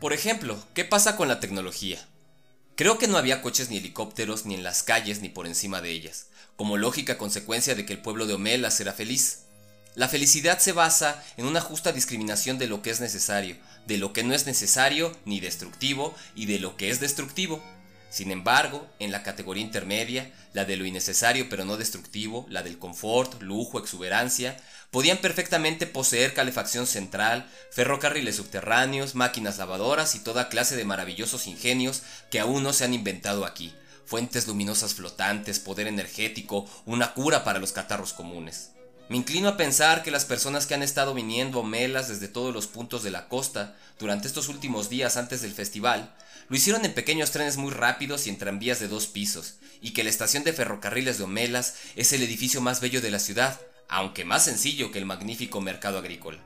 Por 0.00 0.14
ejemplo, 0.14 0.58
¿qué 0.72 0.86
pasa 0.86 1.16
con 1.16 1.28
la 1.28 1.38
tecnología? 1.38 2.00
Creo 2.78 2.96
que 2.96 3.08
no 3.08 3.18
había 3.18 3.42
coches 3.42 3.70
ni 3.70 3.78
helicópteros 3.78 4.46
ni 4.46 4.54
en 4.54 4.62
las 4.62 4.84
calles 4.84 5.20
ni 5.20 5.28
por 5.28 5.48
encima 5.48 5.80
de 5.80 5.90
ellas, 5.90 6.26
como 6.54 6.76
lógica 6.76 7.18
consecuencia 7.18 7.74
de 7.74 7.84
que 7.84 7.94
el 7.94 7.98
pueblo 7.98 8.24
de 8.24 8.34
Homelas 8.34 8.78
era 8.78 8.92
feliz. 8.92 9.40
La 9.96 10.06
felicidad 10.06 10.60
se 10.60 10.70
basa 10.70 11.20
en 11.36 11.46
una 11.46 11.60
justa 11.60 11.90
discriminación 11.90 12.56
de 12.56 12.68
lo 12.68 12.80
que 12.80 12.90
es 12.90 13.00
necesario, 13.00 13.56
de 13.88 13.98
lo 13.98 14.12
que 14.12 14.22
no 14.22 14.32
es 14.32 14.46
necesario 14.46 15.10
ni 15.24 15.40
destructivo 15.40 16.14
y 16.36 16.46
de 16.46 16.60
lo 16.60 16.76
que 16.76 16.90
es 16.90 17.00
destructivo. 17.00 17.60
Sin 18.10 18.30
embargo, 18.30 18.86
en 18.98 19.12
la 19.12 19.22
categoría 19.22 19.62
intermedia, 19.62 20.32
la 20.54 20.64
de 20.64 20.76
lo 20.76 20.86
innecesario 20.86 21.48
pero 21.50 21.64
no 21.64 21.76
destructivo, 21.76 22.46
la 22.48 22.62
del 22.62 22.78
confort, 22.78 23.42
lujo, 23.42 23.78
exuberancia, 23.78 24.56
podían 24.90 25.18
perfectamente 25.18 25.86
poseer 25.86 26.32
calefacción 26.32 26.86
central, 26.86 27.50
ferrocarriles 27.70 28.36
subterráneos, 28.36 29.14
máquinas 29.14 29.58
lavadoras 29.58 30.14
y 30.14 30.20
toda 30.20 30.48
clase 30.48 30.76
de 30.76 30.86
maravillosos 30.86 31.46
ingenios 31.46 32.02
que 32.30 32.40
aún 32.40 32.62
no 32.62 32.72
se 32.72 32.84
han 32.84 32.94
inventado 32.94 33.44
aquí, 33.44 33.74
fuentes 34.06 34.46
luminosas 34.46 34.94
flotantes, 34.94 35.58
poder 35.58 35.86
energético, 35.86 36.64
una 36.86 37.12
cura 37.12 37.44
para 37.44 37.58
los 37.58 37.72
catarros 37.72 38.14
comunes. 38.14 38.70
Me 39.10 39.16
inclino 39.16 39.48
a 39.48 39.56
pensar 39.56 40.02
que 40.02 40.10
las 40.10 40.26
personas 40.26 40.66
que 40.66 40.74
han 40.74 40.82
estado 40.82 41.14
viniendo 41.14 41.62
melas 41.62 42.08
desde 42.08 42.28
todos 42.28 42.52
los 42.52 42.66
puntos 42.66 43.02
de 43.02 43.10
la 43.10 43.28
costa 43.28 43.74
durante 43.98 44.28
estos 44.28 44.48
últimos 44.48 44.90
días 44.90 45.16
antes 45.16 45.40
del 45.40 45.52
festival, 45.52 46.14
lo 46.48 46.56
hicieron 46.56 46.84
en 46.84 46.94
pequeños 46.94 47.30
trenes 47.30 47.56
muy 47.56 47.72
rápidos 47.72 48.26
y 48.26 48.30
en 48.30 48.38
tranvías 48.38 48.80
de 48.80 48.88
dos 48.88 49.06
pisos, 49.06 49.56
y 49.80 49.92
que 49.92 50.04
la 50.04 50.10
estación 50.10 50.44
de 50.44 50.52
ferrocarriles 50.52 51.18
de 51.18 51.24
Homelas 51.24 51.74
es 51.94 52.12
el 52.12 52.22
edificio 52.22 52.60
más 52.60 52.80
bello 52.80 53.00
de 53.00 53.10
la 53.10 53.18
ciudad, 53.18 53.60
aunque 53.88 54.24
más 54.24 54.44
sencillo 54.44 54.90
que 54.90 54.98
el 54.98 55.06
magnífico 55.06 55.60
mercado 55.60 55.98
agrícola. 55.98 56.38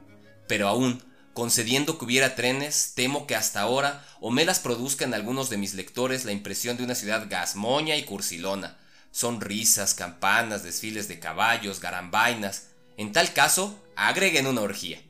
Pero 0.48 0.68
aún, 0.68 1.02
concediendo 1.34 1.98
que 1.98 2.04
hubiera 2.04 2.34
trenes, 2.34 2.92
temo 2.94 3.26
que 3.26 3.36
hasta 3.36 3.60
ahora 3.60 4.04
Omelas 4.20 4.60
produzca 4.60 5.04
en 5.04 5.14
algunos 5.14 5.50
de 5.50 5.56
mis 5.56 5.74
lectores 5.74 6.24
la 6.24 6.32
impresión 6.32 6.76
de 6.76 6.84
una 6.84 6.94
ciudad 6.94 7.26
gasmoña 7.28 7.96
y 7.96 8.04
cursilona. 8.04 8.78
Sonrisas, 9.12 9.94
campanas, 9.94 10.62
desfiles 10.62 11.08
de 11.08 11.18
caballos, 11.18 11.80
garambainas. 11.80 12.68
En 12.96 13.12
tal 13.12 13.32
caso, 13.32 13.78
agreguen 13.96 14.46
una 14.46 14.62
orgía. 14.62 15.00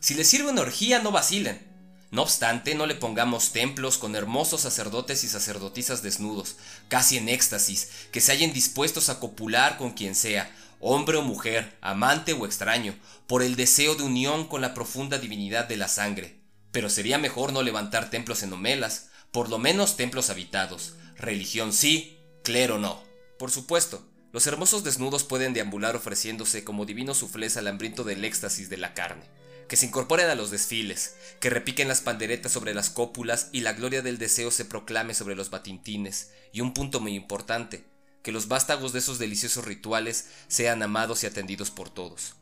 Si 0.00 0.14
les 0.14 0.28
sirve 0.28 0.50
una 0.50 0.62
orgía, 0.62 1.00
no 1.00 1.10
vacilen. 1.10 1.75
No 2.16 2.22
obstante, 2.22 2.74
no 2.74 2.86
le 2.86 2.94
pongamos 2.94 3.52
templos 3.52 3.98
con 3.98 4.16
hermosos 4.16 4.62
sacerdotes 4.62 5.22
y 5.22 5.28
sacerdotisas 5.28 6.02
desnudos, 6.02 6.56
casi 6.88 7.18
en 7.18 7.28
éxtasis, 7.28 7.90
que 8.10 8.22
se 8.22 8.32
hallen 8.32 8.54
dispuestos 8.54 9.10
a 9.10 9.20
copular 9.20 9.76
con 9.76 9.90
quien 9.90 10.14
sea, 10.14 10.50
hombre 10.80 11.18
o 11.18 11.22
mujer, 11.22 11.76
amante 11.82 12.32
o 12.32 12.46
extraño, 12.46 12.94
por 13.26 13.42
el 13.42 13.54
deseo 13.54 13.96
de 13.96 14.04
unión 14.04 14.48
con 14.48 14.62
la 14.62 14.72
profunda 14.72 15.18
divinidad 15.18 15.68
de 15.68 15.76
la 15.76 15.88
sangre. 15.88 16.40
Pero 16.72 16.88
sería 16.88 17.18
mejor 17.18 17.52
no 17.52 17.62
levantar 17.62 18.08
templos 18.08 18.42
en 18.42 18.54
Omelas, 18.54 19.10
por 19.30 19.50
lo 19.50 19.58
menos 19.58 19.98
templos 19.98 20.30
habitados. 20.30 20.94
Religión 21.16 21.74
sí, 21.74 22.18
clero 22.42 22.78
no. 22.78 23.02
Por 23.38 23.50
supuesto, 23.50 24.02
los 24.32 24.46
hermosos 24.46 24.84
desnudos 24.84 25.22
pueden 25.22 25.52
deambular 25.52 25.94
ofreciéndose 25.96 26.64
como 26.64 26.86
divinos 26.86 27.18
suflés 27.18 27.58
al 27.58 27.66
hambriento 27.66 28.04
del 28.04 28.24
éxtasis 28.24 28.70
de 28.70 28.78
la 28.78 28.94
carne 28.94 29.26
que 29.68 29.76
se 29.76 29.86
incorporen 29.86 30.28
a 30.28 30.34
los 30.34 30.50
desfiles, 30.50 31.16
que 31.40 31.50
repiquen 31.50 31.88
las 31.88 32.00
panderetas 32.00 32.52
sobre 32.52 32.74
las 32.74 32.90
cópulas 32.90 33.48
y 33.52 33.60
la 33.60 33.72
gloria 33.72 34.02
del 34.02 34.18
deseo 34.18 34.50
se 34.50 34.64
proclame 34.64 35.14
sobre 35.14 35.34
los 35.34 35.50
batintines, 35.50 36.30
y 36.52 36.60
un 36.60 36.72
punto 36.72 37.00
muy 37.00 37.14
importante, 37.14 37.84
que 38.22 38.32
los 38.32 38.48
vástagos 38.48 38.92
de 38.92 39.00
esos 39.00 39.18
deliciosos 39.18 39.64
rituales 39.64 40.28
sean 40.48 40.82
amados 40.82 41.22
y 41.22 41.26
atendidos 41.26 41.70
por 41.70 41.90
todos. 41.90 42.34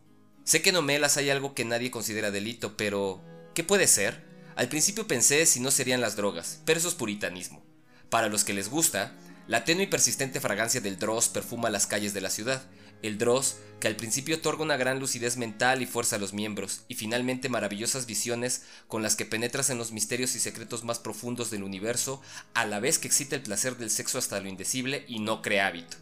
Sé 0.44 0.60
que 0.60 0.70
en 0.70 0.76
Omelas 0.76 1.16
hay 1.16 1.30
algo 1.30 1.54
que 1.54 1.64
nadie 1.64 1.90
considera 1.90 2.30
delito, 2.30 2.76
pero 2.76 3.22
¿qué 3.54 3.64
puede 3.64 3.86
ser? 3.86 4.22
Al 4.56 4.68
principio 4.68 5.06
pensé 5.06 5.46
si 5.46 5.60
no 5.60 5.70
serían 5.70 6.00
las 6.00 6.16
drogas, 6.16 6.60
pero 6.64 6.78
eso 6.78 6.88
es 6.88 6.94
puritanismo. 6.94 7.64
Para 8.10 8.28
los 8.28 8.44
que 8.44 8.52
les 8.52 8.68
gusta, 8.68 9.14
la 9.48 9.64
tenue 9.64 9.84
y 9.84 9.88
persistente 9.88 10.40
fragancia 10.40 10.80
del 10.80 10.98
dross 10.98 11.28
perfuma 11.28 11.70
las 11.70 11.86
calles 11.86 12.14
de 12.14 12.20
la 12.20 12.30
ciudad, 12.30 12.62
el 13.06 13.18
Dross, 13.18 13.56
que 13.80 13.88
al 13.88 13.96
principio 13.96 14.36
otorga 14.36 14.62
una 14.62 14.76
gran 14.76 14.98
lucidez 14.98 15.36
mental 15.36 15.82
y 15.82 15.86
fuerza 15.86 16.16
a 16.16 16.18
los 16.18 16.32
miembros, 16.32 16.82
y 16.88 16.94
finalmente 16.94 17.48
maravillosas 17.48 18.06
visiones 18.06 18.62
con 18.88 19.02
las 19.02 19.14
que 19.14 19.26
penetras 19.26 19.70
en 19.70 19.78
los 19.78 19.92
misterios 19.92 20.34
y 20.36 20.40
secretos 20.40 20.84
más 20.84 20.98
profundos 20.98 21.50
del 21.50 21.62
universo, 21.62 22.22
a 22.54 22.64
la 22.64 22.80
vez 22.80 22.98
que 22.98 23.08
excita 23.08 23.36
el 23.36 23.42
placer 23.42 23.76
del 23.76 23.90
sexo 23.90 24.18
hasta 24.18 24.40
lo 24.40 24.48
indecible 24.48 25.04
y 25.06 25.18
no 25.18 25.42
crea 25.42 25.66
hábito. 25.66 25.98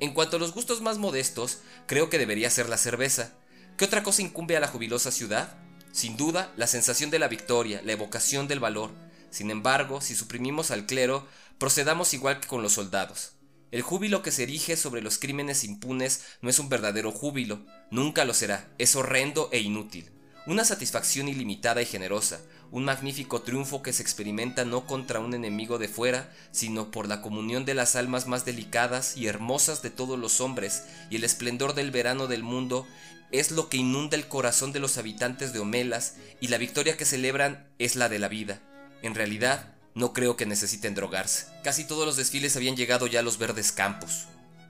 En 0.00 0.12
cuanto 0.12 0.36
a 0.36 0.40
los 0.40 0.52
gustos 0.52 0.82
más 0.82 0.98
modestos, 0.98 1.60
creo 1.86 2.10
que 2.10 2.18
debería 2.18 2.50
ser 2.50 2.68
la 2.68 2.76
cerveza. 2.76 3.32
¿Qué 3.78 3.84
otra 3.84 4.02
cosa 4.02 4.22
incumbe 4.22 4.56
a 4.56 4.60
la 4.60 4.68
jubilosa 4.68 5.10
ciudad? 5.10 5.56
Sin 5.92 6.16
duda, 6.16 6.52
la 6.56 6.66
sensación 6.66 7.10
de 7.10 7.20
la 7.20 7.28
victoria, 7.28 7.80
la 7.84 7.92
evocación 7.92 8.48
del 8.48 8.60
valor. 8.60 8.90
Sin 9.30 9.50
embargo, 9.50 10.00
si 10.00 10.14
suprimimos 10.14 10.70
al 10.72 10.86
clero, 10.86 11.26
procedamos 11.58 12.12
igual 12.14 12.40
que 12.40 12.48
con 12.48 12.62
los 12.62 12.72
soldados. 12.72 13.33
El 13.74 13.82
júbilo 13.82 14.22
que 14.22 14.30
se 14.30 14.44
erige 14.44 14.76
sobre 14.76 15.02
los 15.02 15.18
crímenes 15.18 15.64
impunes 15.64 16.22
no 16.40 16.48
es 16.48 16.60
un 16.60 16.68
verdadero 16.68 17.10
júbilo, 17.10 17.66
nunca 17.90 18.24
lo 18.24 18.32
será, 18.32 18.68
es 18.78 18.94
horrendo 18.94 19.48
e 19.50 19.58
inútil. 19.58 20.12
Una 20.46 20.64
satisfacción 20.64 21.26
ilimitada 21.26 21.82
y 21.82 21.84
generosa, 21.84 22.40
un 22.70 22.84
magnífico 22.84 23.42
triunfo 23.42 23.82
que 23.82 23.92
se 23.92 24.02
experimenta 24.02 24.64
no 24.64 24.86
contra 24.86 25.18
un 25.18 25.34
enemigo 25.34 25.78
de 25.78 25.88
fuera, 25.88 26.32
sino 26.52 26.92
por 26.92 27.08
la 27.08 27.20
comunión 27.20 27.64
de 27.64 27.74
las 27.74 27.96
almas 27.96 28.28
más 28.28 28.44
delicadas 28.44 29.16
y 29.16 29.26
hermosas 29.26 29.82
de 29.82 29.90
todos 29.90 30.20
los 30.20 30.40
hombres, 30.40 30.84
y 31.10 31.16
el 31.16 31.24
esplendor 31.24 31.74
del 31.74 31.90
verano 31.90 32.28
del 32.28 32.44
mundo 32.44 32.86
es 33.32 33.50
lo 33.50 33.68
que 33.70 33.78
inunda 33.78 34.16
el 34.16 34.28
corazón 34.28 34.72
de 34.72 34.78
los 34.78 34.98
habitantes 34.98 35.52
de 35.52 35.58
Homelas, 35.58 36.14
y 36.40 36.46
la 36.46 36.58
victoria 36.58 36.96
que 36.96 37.06
celebran 37.06 37.66
es 37.80 37.96
la 37.96 38.08
de 38.08 38.20
la 38.20 38.28
vida. 38.28 38.60
En 39.02 39.16
realidad, 39.16 39.73
no 39.94 40.12
creo 40.12 40.36
que 40.36 40.46
necesiten 40.46 40.94
drogarse. 40.94 41.46
Casi 41.62 41.84
todos 41.84 42.04
los 42.04 42.16
desfiles 42.16 42.56
habían 42.56 42.76
llegado 42.76 43.06
ya 43.06 43.20
a 43.20 43.22
los 43.22 43.38
verdes 43.38 43.72
campos. 43.72 44.26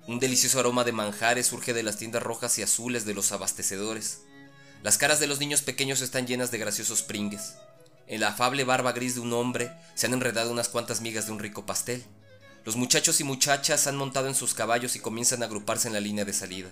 Un 0.07 0.19
delicioso 0.19 0.61
aroma 0.61 0.85
de 0.85 0.93
manjares 0.93 1.47
surge 1.47 1.73
de 1.73 1.83
las 1.83 1.97
tiendas 1.97 2.23
rojas 2.23 2.59
y 2.59 2.63
azules 2.63 3.07
de 3.07 3.15
los 3.15 3.33
abastecedores. 3.33 4.21
Las 4.83 4.99
caras 4.99 5.21
de 5.21 5.27
los 5.27 5.41
niños 5.41 5.63
pequeños 5.63 6.03
están 6.03 6.27
llenas 6.27 6.51
de 6.51 6.59
graciosos 6.59 7.03
pringues. 7.03 7.55
En 8.07 8.21
la 8.21 8.29
afable 8.29 8.65
barba 8.65 8.93
gris 8.93 9.15
de 9.15 9.23
un 9.23 9.33
hombre 9.33 9.73
se 9.95 10.07
han 10.07 10.13
enredado 10.13 10.53
unas 10.53 10.69
cuantas 10.69 11.01
migas 11.01 11.25
de 11.25 11.33
un 11.33 11.39
rico 11.39 11.65
pastel. 11.65 12.05
Los 12.67 12.77
muchachos 12.77 13.19
y 13.21 13.25
muchachas 13.25 13.87
han 13.87 13.97
montado 13.97 14.29
en 14.29 14.35
sus 14.35 14.53
caballos 14.53 14.95
y 14.95 15.01
comienzan 15.01 15.43
a 15.43 15.47
agruparse 15.47 15.89
en 15.89 15.95
la 15.95 16.01
línea 16.01 16.27
de 16.27 16.35
salida. 16.35 16.71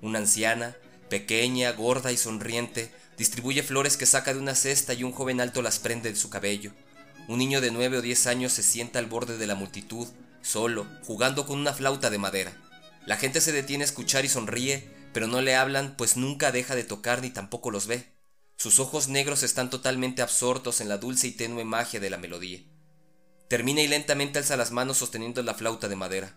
Una 0.00 0.18
anciana, 0.18 0.76
pequeña, 1.08 1.70
gorda 1.70 2.10
y 2.10 2.16
sonriente, 2.16 2.92
distribuye 3.16 3.62
flores 3.62 3.96
que 3.96 4.06
saca 4.06 4.34
de 4.34 4.40
una 4.40 4.56
cesta 4.56 4.92
y 4.92 5.04
un 5.04 5.12
joven 5.12 5.40
alto 5.40 5.62
las 5.62 5.78
prende 5.78 6.10
de 6.10 6.18
su 6.18 6.30
cabello. 6.30 6.72
Un 7.28 7.38
niño 7.38 7.60
de 7.60 7.70
nueve 7.70 7.98
o 7.98 8.02
diez 8.02 8.26
años 8.26 8.52
se 8.52 8.62
sienta 8.62 8.98
al 8.98 9.06
borde 9.06 9.38
de 9.38 9.46
la 9.46 9.54
multitud, 9.54 10.08
solo, 10.42 10.86
jugando 11.04 11.46
con 11.46 11.58
una 11.58 11.72
flauta 11.72 12.10
de 12.10 12.18
madera. 12.18 12.52
La 13.06 13.16
gente 13.16 13.40
se 13.40 13.52
detiene 13.52 13.84
a 13.84 13.86
escuchar 13.86 14.24
y 14.24 14.28
sonríe, 14.28 14.88
pero 15.12 15.26
no 15.26 15.40
le 15.40 15.54
hablan, 15.54 15.96
pues 15.96 16.16
nunca 16.16 16.52
deja 16.52 16.74
de 16.74 16.84
tocar 16.84 17.22
ni 17.22 17.30
tampoco 17.30 17.70
los 17.70 17.86
ve. 17.86 18.12
Sus 18.56 18.78
ojos 18.78 19.08
negros 19.08 19.42
están 19.42 19.70
totalmente 19.70 20.22
absortos 20.22 20.80
en 20.80 20.88
la 20.88 20.98
dulce 20.98 21.26
y 21.28 21.32
tenue 21.32 21.64
magia 21.64 22.00
de 22.00 22.10
la 22.10 22.18
melodía. 22.18 22.60
Termina 23.48 23.82
y 23.82 23.88
lentamente 23.88 24.38
alza 24.38 24.56
las 24.56 24.70
manos 24.70 24.98
sosteniendo 24.98 25.42
la 25.42 25.54
flauta 25.54 25.88
de 25.88 25.96
madera. 25.96 26.34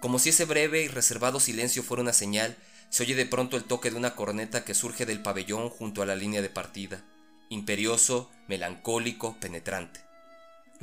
Como 0.00 0.18
si 0.18 0.30
ese 0.30 0.44
breve 0.44 0.82
y 0.82 0.88
reservado 0.88 1.40
silencio 1.40 1.82
fuera 1.82 2.02
una 2.02 2.12
señal, 2.12 2.56
se 2.90 3.02
oye 3.02 3.14
de 3.14 3.26
pronto 3.26 3.56
el 3.56 3.64
toque 3.64 3.90
de 3.90 3.96
una 3.96 4.14
corneta 4.14 4.64
que 4.64 4.74
surge 4.74 5.04
del 5.06 5.22
pabellón 5.22 5.68
junto 5.68 6.00
a 6.00 6.06
la 6.06 6.14
línea 6.14 6.42
de 6.42 6.48
partida, 6.48 7.04
imperioso, 7.48 8.30
melancólico, 8.46 9.36
penetrante. 9.40 10.03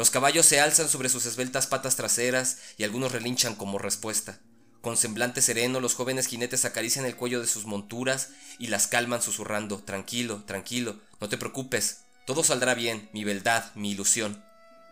Los 0.01 0.09
caballos 0.09 0.47
se 0.47 0.59
alzan 0.59 0.89
sobre 0.89 1.09
sus 1.09 1.27
esbeltas 1.27 1.67
patas 1.67 1.95
traseras 1.95 2.57
y 2.75 2.83
algunos 2.83 3.11
relinchan 3.11 3.53
como 3.53 3.77
respuesta. 3.77 4.39
Con 4.81 4.97
semblante 4.97 5.43
sereno 5.43 5.79
los 5.79 5.93
jóvenes 5.93 6.25
jinetes 6.25 6.65
acarician 6.65 7.05
el 7.05 7.15
cuello 7.15 7.39
de 7.39 7.45
sus 7.45 7.67
monturas 7.67 8.29
y 8.57 8.69
las 8.69 8.87
calman 8.87 9.21
susurrando, 9.21 9.77
tranquilo, 9.83 10.43
tranquilo, 10.47 10.99
no 11.19 11.29
te 11.29 11.37
preocupes, 11.37 11.99
todo 12.25 12.43
saldrá 12.43 12.73
bien, 12.73 13.11
mi 13.13 13.23
beldad, 13.23 13.65
mi 13.75 13.91
ilusión. 13.91 14.43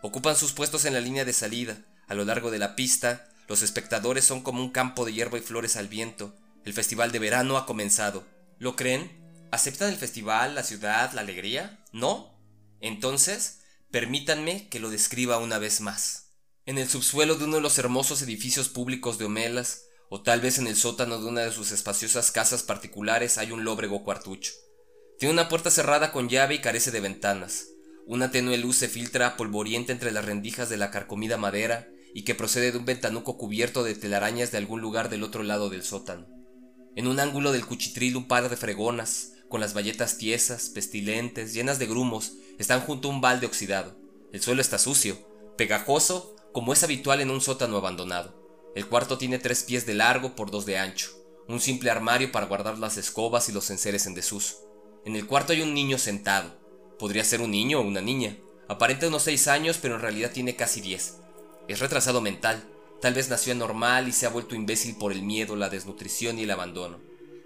Ocupan 0.04 0.36
sus 0.36 0.52
puestos 0.52 0.86
en 0.86 0.94
la 0.94 1.02
línea 1.02 1.26
de 1.26 1.34
salida. 1.34 1.80
A 2.08 2.14
lo 2.14 2.24
largo 2.24 2.52
de 2.52 2.60
la 2.60 2.76
pista, 2.76 3.28
los 3.48 3.64
espectadores 3.64 4.26
son 4.26 4.44
como 4.44 4.62
un 4.62 4.70
campo 4.70 5.06
de 5.06 5.14
hierba 5.14 5.40
y 5.40 5.42
flores 5.42 5.76
al 5.76 5.88
viento. 5.88 6.36
El 6.66 6.74
festival 6.74 7.12
de 7.12 7.18
verano 7.18 7.58
ha 7.58 7.66
comenzado. 7.66 8.28
¿Lo 8.60 8.76
creen? 8.76 9.10
¿Aceptan 9.50 9.90
el 9.90 9.98
festival, 9.98 10.54
la 10.54 10.62
ciudad, 10.62 11.14
la 11.14 11.22
alegría? 11.22 11.80
¿No? 11.94 12.32
Entonces, 12.80 13.59
Permítanme 13.92 14.70
que 14.70 14.80
lo 14.80 14.92
describa 14.92 15.40
una 15.40 15.58
vez 15.58 15.82
más. 15.82 16.34
En 16.68 16.78
el 16.78 16.88
subsuelo 16.88 17.36
de 17.36 17.46
uno 17.46 17.56
de 17.56 17.64
los 17.64 17.80
hermosos 17.80 18.22
edificios 18.22 18.70
públicos 18.70 19.18
de 19.18 19.26
Homelas, 19.26 19.86
o 20.10 20.22
tal 20.22 20.42
vez 20.42 20.60
en 20.60 20.68
el 20.68 20.76
sótano 20.76 21.20
de 21.20 21.26
una 21.26 21.42
de 21.42 21.52
sus 21.52 21.72
espaciosas 21.72 22.32
casas 22.32 22.62
particulares, 22.62 23.40
hay 23.40 23.52
un 23.52 23.64
lóbrego 23.64 24.04
cuartucho. 24.04 24.52
Tiene 25.18 25.34
una 25.34 25.50
puerta 25.50 25.72
cerrada 25.72 26.12
con 26.12 26.30
llave 26.30 26.54
y 26.54 26.62
carece 26.62 26.92
de 26.92 27.00
ventanas. 27.00 27.66
Una 28.06 28.30
tenue 28.30 28.60
luz 28.60 28.78
se 28.78 28.90
filtra 28.90 29.36
polvorienta 29.38 29.92
entre 29.92 30.12
las 30.12 30.26
rendijas 30.26 30.70
de 30.70 30.78
la 30.78 30.92
carcomida 30.92 31.38
madera 31.38 31.88
y 32.14 32.26
que 32.26 32.36
procede 32.36 32.72
de 32.72 32.78
un 32.78 32.86
ventanuco 32.86 33.40
cubierto 33.40 33.84
de 33.84 33.96
telarañas 33.96 34.52
de 34.52 34.60
algún 34.60 34.82
lugar 34.82 35.10
del 35.10 35.24
otro 35.24 35.42
lado 35.42 35.72
del 35.72 35.82
sótano. 35.82 36.28
En 36.96 37.08
un 37.08 37.20
ángulo 37.20 37.52
del 37.52 37.66
cuchitril 37.66 38.18
un 38.18 38.28
par 38.28 38.50
de 38.50 38.56
fregonas, 38.56 39.32
con 39.48 39.62
las 39.62 39.74
bayetas 39.74 40.20
tiesas, 40.20 40.70
pestilentes, 40.70 41.56
llenas 41.56 41.80
de 41.80 41.88
grumos, 41.88 42.34
están 42.60 42.82
junto 42.82 43.08
a 43.08 43.12
un 43.12 43.22
balde 43.22 43.48
oxidado. 43.48 43.96
El 44.32 44.42
suelo 44.42 44.62
está 44.62 44.78
sucio, 44.78 45.18
pegajoso, 45.58 46.36
como 46.54 46.74
es 46.74 46.84
habitual 46.84 47.22
en 47.22 47.32
un 47.32 47.42
sótano 47.42 47.78
abandonado. 47.78 48.36
El 48.76 48.86
cuarto 48.86 49.18
tiene 49.18 49.40
tres 49.40 49.64
pies 49.64 49.88
de 49.88 49.96
largo 49.96 50.36
por 50.36 50.52
dos 50.52 50.66
de 50.68 50.78
ancho, 50.78 51.10
un 51.48 51.60
simple 51.60 51.90
armario 51.90 52.32
para 52.32 52.46
guardar 52.46 52.78
las 52.78 52.98
escobas 52.98 53.50
y 53.50 53.52
los 53.52 53.72
enseres 53.72 54.06
en 54.06 54.14
desuso. 54.14 54.70
En 55.06 55.16
el 55.16 55.26
cuarto 55.26 55.54
hay 55.54 55.62
un 55.62 55.74
niño 55.74 55.98
sentado. 55.98 56.60
Podría 57.00 57.24
ser 57.24 57.42
un 57.42 57.52
niño 57.52 57.80
o 57.80 57.84
una 57.84 58.02
niña. 58.02 58.38
Aparenta 58.68 59.08
unos 59.08 59.24
seis 59.24 59.48
años, 59.48 59.80
pero 59.82 59.96
en 59.96 60.02
realidad 60.02 60.32
tiene 60.32 60.56
casi 60.56 60.82
diez. 60.82 61.18
Es 61.68 61.80
retrasado 61.80 62.22
mental. 62.22 62.64
Tal 63.02 63.14
vez 63.14 63.30
nació 63.30 63.54
anormal 63.54 64.08
y 64.08 64.12
se 64.12 64.26
ha 64.26 64.30
vuelto 64.30 64.54
imbécil 64.54 64.98
por 64.98 65.14
el 65.14 65.24
miedo, 65.24 65.56
la 65.56 65.70
desnutrición 65.70 66.38
y 66.38 66.44
el 66.44 66.52
abandono. 66.52 67.00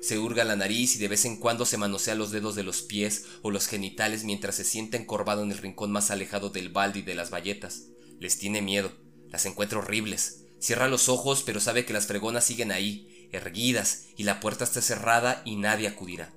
Se 0.03 0.19
hurga 0.19 0.43
la 0.43 0.57
nariz 0.57 0.98
y 0.98 1.00
de 1.00 1.07
vez 1.07 1.24
en 1.24 1.38
cuando 1.38 1.65
se 1.65 1.77
manosea 1.77 2.13
los 2.13 2.29
dedos 2.31 2.55
de 2.55 2.63
los 2.63 2.81
pies 2.81 3.24
o 3.41 3.51
los 3.51 3.67
genitales 3.67 4.25
mientras 4.25 4.55
se 4.55 4.65
sienta 4.65 4.98
encorvado 4.98 5.43
en 5.43 5.51
el 5.51 5.57
rincón 5.57 5.93
más 5.93 6.12
alejado 6.12 6.50
del 6.50 6.67
balde 6.67 7.00
y 7.00 7.03
de 7.03 7.15
las 7.15 7.29
bayetas. 7.29 7.83
Les 8.19 8.38
tiene 8.38 8.62
miedo, 8.62 8.91
las 9.29 9.45
encuentra 9.45 9.79
horribles. 9.79 10.43
Cierra 10.60 10.89
los 10.89 11.07
ojos 11.07 11.43
pero 11.45 11.62
sabe 11.62 11.86
que 11.86 11.93
las 11.93 12.05
fregonas 12.05 12.43
siguen 12.43 12.74
ahí, 12.74 13.29
erguidas, 13.31 14.07
y 14.17 14.24
la 14.24 14.41
puerta 14.41 14.65
está 14.65 14.81
cerrada 14.81 15.41
y 15.45 15.55
nadie 15.55 15.88
acudirá. 15.88 16.33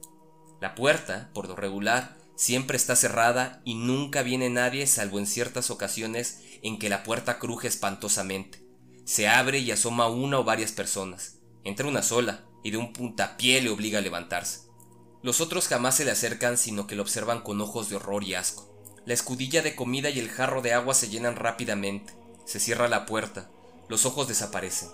La 0.60 0.76
puerta, 0.76 1.32
por 1.34 1.48
lo 1.48 1.56
regular, 1.56 2.16
siempre 2.36 2.76
está 2.76 2.94
cerrada 2.94 3.62
y 3.64 3.74
nunca 3.74 4.22
viene 4.22 4.48
nadie 4.48 4.86
salvo 4.86 5.18
en 5.18 5.26
ciertas 5.26 5.72
ocasiones 5.72 6.38
en 6.62 6.78
que 6.78 6.88
la 6.88 7.02
puerta 7.02 7.40
cruje 7.40 7.66
espantosamente. 7.66 8.64
Se 9.04 9.26
abre 9.26 9.58
y 9.58 9.72
asoma 9.72 10.06
una 10.06 10.38
o 10.38 10.44
varias 10.44 10.70
personas. 10.70 11.40
Entra 11.64 11.88
una 11.88 12.04
sola, 12.04 12.45
y 12.66 12.72
de 12.72 12.78
un 12.78 12.92
puntapié 12.92 13.62
le 13.62 13.70
obliga 13.70 14.00
a 14.00 14.02
levantarse. 14.02 14.62
Los 15.22 15.40
otros 15.40 15.68
jamás 15.68 15.94
se 15.94 16.04
le 16.04 16.10
acercan 16.10 16.58
sino 16.58 16.88
que 16.88 16.96
lo 16.96 17.02
observan 17.02 17.42
con 17.42 17.60
ojos 17.60 17.88
de 17.88 17.94
horror 17.94 18.24
y 18.24 18.34
asco. 18.34 18.68
La 19.04 19.14
escudilla 19.14 19.62
de 19.62 19.76
comida 19.76 20.10
y 20.10 20.18
el 20.18 20.28
jarro 20.28 20.62
de 20.62 20.72
agua 20.72 20.92
se 20.92 21.08
llenan 21.08 21.36
rápidamente. 21.36 22.14
Se 22.44 22.58
cierra 22.58 22.88
la 22.88 23.06
puerta. 23.06 23.48
Los 23.88 24.04
ojos 24.04 24.26
desaparecen. 24.26 24.88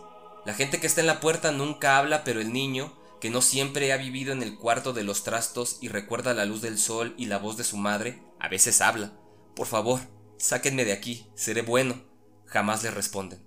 La 0.45 0.52
gente 0.52 0.81
que 0.81 0.87
está 0.87 1.00
en 1.00 1.07
la 1.07 1.19
puerta 1.21 1.50
nunca 1.50 1.97
habla, 1.97 2.25
pero 2.25 2.43
el 2.43 2.52
niño, 2.52 2.93
que 3.23 3.31
no 3.31 3.41
siempre 3.41 3.91
ha 3.95 3.97
vivido 3.97 4.35
en 4.35 4.43
el 4.43 4.59
cuarto 4.59 4.93
de 4.93 5.05
los 5.05 5.25
trastos 5.25 5.79
y 5.81 5.88
recuerda 5.88 6.35
la 6.35 6.45
luz 6.45 6.61
del 6.61 6.79
sol 6.79 7.14
y 7.17 7.25
la 7.25 7.38
voz 7.38 7.57
de 7.57 7.64
su 7.64 7.79
madre, 7.79 8.23
a 8.38 8.49
veces 8.49 8.83
habla. 8.83 9.14
Por 9.57 9.67
favor, 9.67 10.00
sáquenme 10.37 10.85
de 10.85 10.93
aquí, 10.93 11.26
seré 11.35 11.62
bueno. 11.62 12.02
Jamás 12.45 12.83
le 12.83 12.91
responden. 12.91 13.43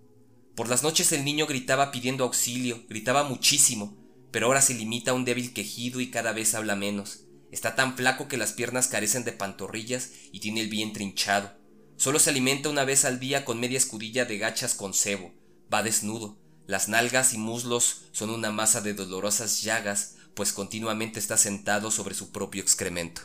Por 0.55 0.67
las 0.67 0.81
noches 0.81 1.11
el 1.11 1.23
niño 1.23 1.45
gritaba 1.45 1.91
pidiendo 1.91 2.23
auxilio, 2.23 2.85
gritaba 2.89 3.23
muchísimo, 3.23 3.95
pero 4.35 4.47
ahora 4.47 4.61
se 4.61 4.73
limita 4.73 5.11
a 5.11 5.13
un 5.13 5.23
débil 5.23 5.53
quejido 5.53 6.01
y 6.01 6.11
cada 6.11 6.33
vez 6.33 6.55
habla 6.55 6.75
menos. 6.75 7.21
Está 7.53 7.73
tan 7.73 7.95
flaco 7.95 8.27
que 8.27 8.35
las 8.35 8.51
piernas 8.51 8.89
carecen 8.89 9.23
de 9.23 9.31
pantorrillas 9.31 10.11
y 10.33 10.41
tiene 10.41 10.59
el 10.59 10.67
vientre 10.67 11.05
hinchado. 11.05 11.53
Solo 11.95 12.19
se 12.19 12.31
alimenta 12.31 12.67
una 12.67 12.83
vez 12.83 13.05
al 13.05 13.21
día 13.21 13.45
con 13.45 13.61
media 13.61 13.77
escudilla 13.77 14.25
de 14.25 14.37
gachas 14.37 14.75
con 14.75 14.93
cebo. 14.93 15.33
Va 15.73 15.83
desnudo. 15.83 16.37
Las 16.67 16.89
nalgas 16.89 17.33
y 17.33 17.37
muslos 17.37 18.07
son 18.11 18.29
una 18.29 18.51
masa 18.51 18.81
de 18.81 18.93
dolorosas 18.93 19.61
llagas, 19.61 20.17
pues 20.33 20.51
continuamente 20.51 21.17
está 21.17 21.37
sentado 21.37 21.89
sobre 21.89 22.13
su 22.13 22.33
propio 22.33 22.61
excremento. 22.61 23.21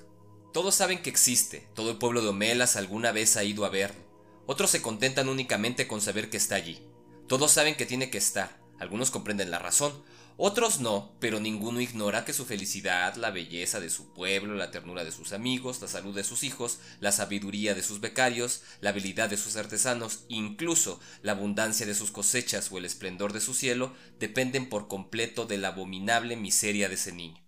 Todos 0.53 0.77
saben 0.77 1.03
que 1.03 1.11
existe, 1.11 1.69
todo 1.75 1.91
el 1.91 1.99
pueblo 1.99 2.23
de 2.23 2.29
Omelas 2.29 2.77
alguna 2.77 3.11
vez 3.11 3.37
ha 3.37 3.43
ido 3.43 3.65
a 3.65 3.71
verlo. 3.71 4.01
Otros 4.47 4.71
se 4.71 4.81
contentan 4.81 5.29
únicamente 5.29 5.89
con 5.89 6.01
saber 6.01 6.31
que 6.31 6.37
está 6.37 6.55
allí. 6.55 6.87
Todos 7.27 7.51
saben 7.51 7.77
que 7.77 7.85
tiene 7.85 8.11
que 8.11 8.19
estar, 8.19 8.61
algunos 8.79 9.11
comprenden 9.11 9.51
la 9.51 9.59
razón, 9.59 9.93
otros 10.43 10.81
no, 10.81 11.15
pero 11.21 11.39
ninguno 11.39 11.83
ignora 11.83 12.25
que 12.25 12.33
su 12.33 12.47
felicidad, 12.47 13.15
la 13.17 13.31
belleza 13.31 13.79
de 13.79 13.91
su 13.91 14.15
pueblo, 14.15 14.55
la 14.55 14.71
ternura 14.71 15.05
de 15.05 15.13
sus 15.13 15.35
amigos, 15.35 15.83
la 15.83 15.87
salud 15.87 16.15
de 16.15 16.25
sus 16.25 16.45
hijos, 16.45 16.79
la 16.99 17.13
sabiduría 17.13 17.75
de 17.75 17.83
sus 17.83 18.01
becarios, 18.01 18.63
la 18.81 18.89
habilidad 18.89 19.29
de 19.29 19.37
sus 19.37 19.57
artesanos, 19.57 20.25
incluso 20.29 20.99
la 21.21 21.33
abundancia 21.33 21.85
de 21.85 21.95
sus 21.95 22.11
cosechas 22.11 22.73
o 22.73 22.79
el 22.79 22.87
esplendor 22.87 23.35
de 23.35 23.43
su 23.43 23.53
cielo, 23.53 23.93
dependen 24.19 24.71
por 24.71 24.89
completo 24.89 25.45
de 25.45 25.59
la 25.59 25.69
abominable 25.69 26.37
miseria 26.37 26.89
de 26.89 26.95
ese 26.95 27.13
niño. 27.13 27.47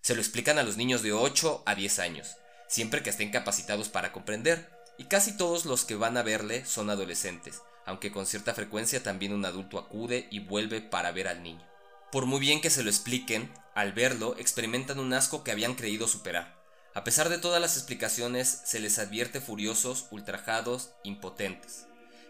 Se 0.00 0.14
lo 0.14 0.20
explican 0.20 0.60
a 0.60 0.62
los 0.62 0.76
niños 0.76 1.02
de 1.02 1.12
8 1.12 1.64
a 1.66 1.74
10 1.74 1.98
años, 1.98 2.36
siempre 2.68 3.02
que 3.02 3.10
estén 3.10 3.32
capacitados 3.32 3.88
para 3.88 4.12
comprender, 4.12 4.70
y 4.96 5.06
casi 5.06 5.36
todos 5.36 5.64
los 5.64 5.84
que 5.84 5.96
van 5.96 6.16
a 6.16 6.22
verle 6.22 6.64
son 6.66 6.88
adolescentes, 6.88 7.62
aunque 7.84 8.12
con 8.12 8.26
cierta 8.26 8.54
frecuencia 8.54 9.02
también 9.02 9.32
un 9.32 9.44
adulto 9.44 9.76
acude 9.76 10.28
y 10.30 10.38
vuelve 10.38 10.80
para 10.80 11.10
ver 11.10 11.26
al 11.26 11.42
niño. 11.42 11.68
Por 12.10 12.24
muy 12.24 12.40
bien 12.40 12.62
que 12.62 12.70
se 12.70 12.82
lo 12.82 12.88
expliquen, 12.88 13.52
al 13.74 13.92
verlo 13.92 14.34
experimentan 14.38 14.98
un 14.98 15.12
asco 15.12 15.44
que 15.44 15.50
habían 15.50 15.74
creído 15.74 16.08
superar. 16.08 16.58
A 16.94 17.04
pesar 17.04 17.28
de 17.28 17.36
todas 17.36 17.60
las 17.60 17.76
explicaciones, 17.76 18.62
se 18.64 18.80
les 18.80 18.98
advierte 18.98 19.42
furiosos, 19.42 20.06
ultrajados, 20.10 20.90
impotentes. 21.04 21.84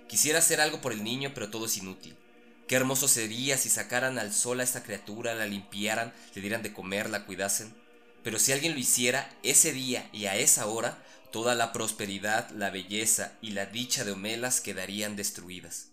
Quisiera 0.08 0.40
hacer 0.40 0.60
algo 0.60 0.80
por 0.80 0.92
el 0.92 1.04
niño, 1.04 1.30
pero 1.32 1.48
todo 1.48 1.66
es 1.66 1.76
inútil. 1.76 2.16
Qué 2.66 2.74
hermoso 2.74 3.06
sería 3.06 3.56
si 3.56 3.70
sacaran 3.70 4.18
al 4.18 4.32
sol 4.32 4.58
a 4.58 4.64
esta 4.64 4.82
criatura, 4.82 5.34
la 5.34 5.46
limpiaran, 5.46 6.12
le 6.34 6.42
dieran 6.42 6.62
de 6.62 6.72
comer, 6.72 7.08
la 7.08 7.24
cuidasen. 7.24 7.72
Pero 8.24 8.40
si 8.40 8.50
alguien 8.50 8.72
lo 8.72 8.80
hiciera, 8.80 9.30
ese 9.44 9.72
día 9.72 10.10
y 10.12 10.26
a 10.26 10.34
esa 10.34 10.66
hora, 10.66 10.98
toda 11.30 11.54
la 11.54 11.72
prosperidad, 11.72 12.50
la 12.50 12.70
belleza 12.70 13.32
y 13.40 13.50
la 13.50 13.66
dicha 13.66 14.04
de 14.04 14.10
Homelas 14.10 14.60
quedarían 14.60 15.14
destruidas. 15.14 15.90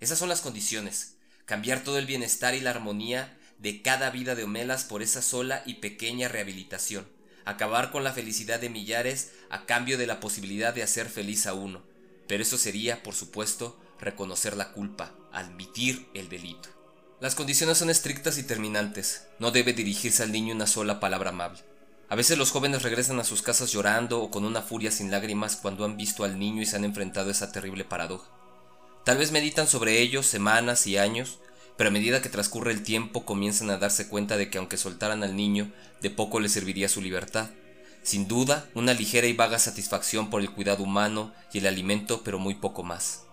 Esas 0.00 0.18
son 0.18 0.28
las 0.28 0.40
condiciones, 0.40 1.14
cambiar 1.46 1.84
todo 1.84 1.98
el 1.98 2.06
bienestar 2.06 2.54
y 2.54 2.60
la 2.60 2.70
armonía 2.70 3.36
de 3.58 3.82
cada 3.82 4.10
vida 4.10 4.34
de 4.34 4.44
Homelas 4.44 4.84
por 4.84 5.02
esa 5.02 5.22
sola 5.22 5.62
y 5.66 5.74
pequeña 5.74 6.28
rehabilitación, 6.28 7.06
acabar 7.44 7.90
con 7.90 8.04
la 8.04 8.12
felicidad 8.12 8.60
de 8.60 8.68
millares 8.68 9.32
a 9.50 9.66
cambio 9.66 9.98
de 9.98 10.06
la 10.06 10.20
posibilidad 10.20 10.74
de 10.74 10.82
hacer 10.82 11.08
feliz 11.08 11.46
a 11.46 11.54
uno, 11.54 11.82
pero 12.26 12.42
eso 12.42 12.58
sería, 12.58 13.02
por 13.02 13.14
supuesto, 13.14 13.78
reconocer 14.00 14.56
la 14.56 14.72
culpa, 14.72 15.14
admitir 15.32 16.08
el 16.14 16.28
delito. 16.28 16.68
Las 17.20 17.36
condiciones 17.36 17.78
son 17.78 17.88
estrictas 17.88 18.36
y 18.38 18.42
terminantes, 18.42 19.26
no 19.38 19.52
debe 19.52 19.72
dirigirse 19.72 20.24
al 20.24 20.32
niño 20.32 20.54
una 20.54 20.66
sola 20.66 20.98
palabra 20.98 21.30
amable. 21.30 21.60
A 22.08 22.16
veces 22.16 22.36
los 22.36 22.50
jóvenes 22.50 22.82
regresan 22.82 23.20
a 23.20 23.24
sus 23.24 23.42
casas 23.42 23.70
llorando 23.70 24.20
o 24.20 24.30
con 24.30 24.44
una 24.44 24.60
furia 24.60 24.90
sin 24.90 25.10
lágrimas 25.10 25.56
cuando 25.56 25.84
han 25.84 25.96
visto 25.96 26.24
al 26.24 26.38
niño 26.38 26.60
y 26.60 26.66
se 26.66 26.76
han 26.76 26.84
enfrentado 26.84 27.28
a 27.28 27.32
esa 27.32 27.52
terrible 27.52 27.84
paradoja. 27.84 28.28
Tal 29.04 29.18
vez 29.18 29.32
meditan 29.32 29.66
sobre 29.66 30.00
ello 30.00 30.22
semanas 30.22 30.86
y 30.86 30.96
años, 30.96 31.38
pero 31.76 31.88
a 31.88 31.92
medida 31.92 32.22
que 32.22 32.28
transcurre 32.28 32.72
el 32.72 32.82
tiempo 32.82 33.24
comienzan 33.24 33.70
a 33.70 33.78
darse 33.78 34.08
cuenta 34.08 34.36
de 34.36 34.50
que 34.50 34.58
aunque 34.58 34.76
soltaran 34.76 35.22
al 35.22 35.36
niño, 35.36 35.72
de 36.00 36.10
poco 36.10 36.40
le 36.40 36.48
serviría 36.48 36.88
su 36.88 37.02
libertad. 37.02 37.50
Sin 38.02 38.28
duda, 38.28 38.68
una 38.74 38.94
ligera 38.94 39.26
y 39.26 39.32
vaga 39.32 39.58
satisfacción 39.58 40.30
por 40.30 40.40
el 40.40 40.50
cuidado 40.50 40.82
humano 40.82 41.32
y 41.52 41.58
el 41.58 41.66
alimento, 41.66 42.22
pero 42.24 42.38
muy 42.38 42.54
poco 42.54 42.82
más. 42.82 43.24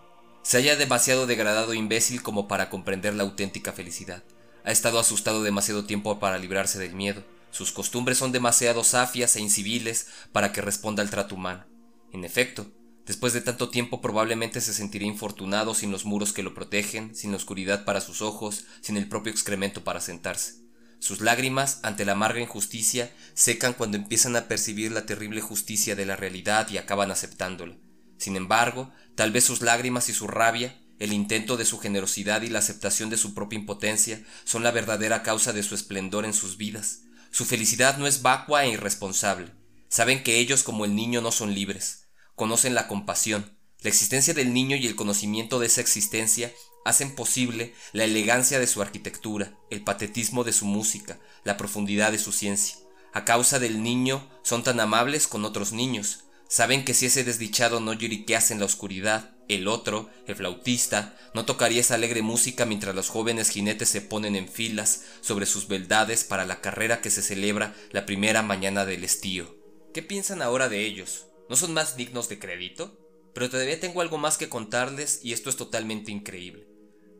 Se 0.42 0.56
haya 0.56 0.76
demasiado 0.76 1.26
degradado 1.26 1.72
e 1.72 1.76
imbécil 1.76 2.22
como 2.22 2.48
para 2.48 2.70
comprender 2.70 3.14
la 3.14 3.24
auténtica 3.24 3.72
felicidad. 3.72 4.22
Ha 4.64 4.72
estado 4.72 4.98
asustado 4.98 5.42
demasiado 5.42 5.84
tiempo 5.84 6.18
para 6.18 6.38
librarse 6.38 6.78
del 6.78 6.94
miedo 6.94 7.24
sus 7.50 7.72
costumbres 7.72 8.18
son 8.18 8.32
demasiado 8.32 8.84
safias 8.84 9.36
e 9.36 9.40
inciviles 9.40 10.06
para 10.32 10.52
que 10.52 10.60
responda 10.60 11.02
al 11.02 11.10
trato 11.10 11.34
humano. 11.34 11.64
En 12.12 12.24
efecto, 12.24 12.66
después 13.10 13.32
de 13.32 13.40
tanto 13.40 13.70
tiempo 13.70 14.00
probablemente 14.00 14.60
se 14.60 14.72
sentiría 14.72 15.08
infortunado 15.08 15.74
sin 15.74 15.90
los 15.90 16.04
muros 16.04 16.32
que 16.32 16.44
lo 16.44 16.54
protegen, 16.54 17.16
sin 17.16 17.32
la 17.32 17.38
oscuridad 17.38 17.84
para 17.84 18.00
sus 18.00 18.22
ojos, 18.22 18.66
sin 18.82 18.96
el 18.96 19.08
propio 19.08 19.32
excremento 19.32 19.82
para 19.82 20.00
sentarse. 20.00 20.60
Sus 21.00 21.20
lágrimas, 21.20 21.80
ante 21.82 22.04
la 22.04 22.12
amarga 22.12 22.38
injusticia, 22.38 23.12
secan 23.34 23.72
cuando 23.72 23.96
empiezan 23.96 24.36
a 24.36 24.46
percibir 24.46 24.92
la 24.92 25.06
terrible 25.06 25.40
justicia 25.40 25.96
de 25.96 26.06
la 26.06 26.14
realidad 26.14 26.70
y 26.70 26.78
acaban 26.78 27.10
aceptándola. 27.10 27.74
Sin 28.16 28.36
embargo, 28.36 28.92
tal 29.16 29.32
vez 29.32 29.42
sus 29.42 29.60
lágrimas 29.60 30.08
y 30.08 30.12
su 30.12 30.28
rabia, 30.28 30.80
el 31.00 31.12
intento 31.12 31.56
de 31.56 31.64
su 31.64 31.80
generosidad 31.80 32.42
y 32.42 32.48
la 32.48 32.60
aceptación 32.60 33.10
de 33.10 33.16
su 33.16 33.34
propia 33.34 33.58
impotencia 33.58 34.22
son 34.44 34.62
la 34.62 34.70
verdadera 34.70 35.24
causa 35.24 35.52
de 35.52 35.64
su 35.64 35.74
esplendor 35.74 36.24
en 36.24 36.32
sus 36.32 36.56
vidas, 36.56 37.00
su 37.32 37.44
felicidad 37.44 37.96
no 37.96 38.06
es 38.06 38.22
vacua 38.22 38.64
e 38.64 38.70
irresponsable. 38.70 39.52
Saben 39.88 40.22
que 40.22 40.38
ellos 40.38 40.62
como 40.62 40.84
el 40.84 40.94
niño 40.94 41.20
no 41.20 41.30
son 41.30 41.54
libres. 41.54 42.09
Conocen 42.40 42.74
la 42.74 42.88
compasión. 42.88 43.54
La 43.82 43.90
existencia 43.90 44.32
del 44.32 44.54
niño 44.54 44.74
y 44.74 44.86
el 44.86 44.96
conocimiento 44.96 45.58
de 45.58 45.66
esa 45.66 45.82
existencia 45.82 46.50
hacen 46.86 47.14
posible 47.14 47.74
la 47.92 48.04
elegancia 48.04 48.58
de 48.58 48.66
su 48.66 48.80
arquitectura, 48.80 49.58
el 49.68 49.84
patetismo 49.84 50.42
de 50.42 50.54
su 50.54 50.64
música, 50.64 51.20
la 51.44 51.58
profundidad 51.58 52.12
de 52.12 52.18
su 52.18 52.32
ciencia. 52.32 52.76
A 53.12 53.26
causa 53.26 53.58
del 53.58 53.82
niño 53.82 54.26
son 54.42 54.62
tan 54.62 54.80
amables 54.80 55.28
con 55.28 55.44
otros 55.44 55.72
niños. 55.72 56.24
Saben 56.48 56.86
que 56.86 56.94
si 56.94 57.04
ese 57.04 57.24
desdichado 57.24 57.78
no 57.78 57.92
lloriquease 57.92 58.54
en 58.54 58.60
la 58.60 58.64
oscuridad, 58.64 59.34
el 59.48 59.68
otro, 59.68 60.08
el 60.26 60.34
flautista, 60.34 61.18
no 61.34 61.44
tocaría 61.44 61.82
esa 61.82 61.96
alegre 61.96 62.22
música 62.22 62.64
mientras 62.64 62.94
los 62.94 63.10
jóvenes 63.10 63.50
jinetes 63.50 63.90
se 63.90 64.00
ponen 64.00 64.34
en 64.34 64.48
filas 64.48 65.02
sobre 65.20 65.44
sus 65.44 65.68
beldades 65.68 66.24
para 66.24 66.46
la 66.46 66.62
carrera 66.62 67.02
que 67.02 67.10
se 67.10 67.20
celebra 67.20 67.74
la 67.90 68.06
primera 68.06 68.40
mañana 68.40 68.86
del 68.86 69.04
estío. 69.04 69.60
¿Qué 69.92 70.02
piensan 70.02 70.40
ahora 70.40 70.70
de 70.70 70.86
ellos? 70.86 71.26
¿No 71.50 71.56
son 71.56 71.74
más 71.74 71.96
dignos 71.96 72.30
de 72.30 72.38
crédito? 72.38 72.96
Pero 73.34 73.50
todavía 73.50 73.78
tengo 73.78 74.00
algo 74.00 74.16
más 74.16 74.38
que 74.38 74.48
contarles 74.48 75.20
y 75.22 75.34
esto 75.34 75.50
es 75.50 75.56
totalmente 75.56 76.10
increíble. 76.10 76.66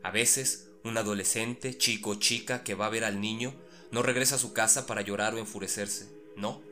A 0.03 0.11
veces, 0.11 0.71
un 0.85 0.97
adolescente, 0.97 1.77
chico 1.77 2.11
o 2.11 2.15
chica 2.15 2.65
que 2.65 2.75
va 2.75 2.87
a 2.87 2.91
ver 2.91 3.05
al 3.05 3.21
niño, 3.21 3.55
no 3.91 4.03
regresa 4.03 4.37
a 4.37 4.39
su 4.39 4.55
casa 4.55 4.87
para 4.87 5.03
llorar 5.03 5.35
o 5.35 5.39
enfurecerse. 5.39 6.09
No, 6.37 6.63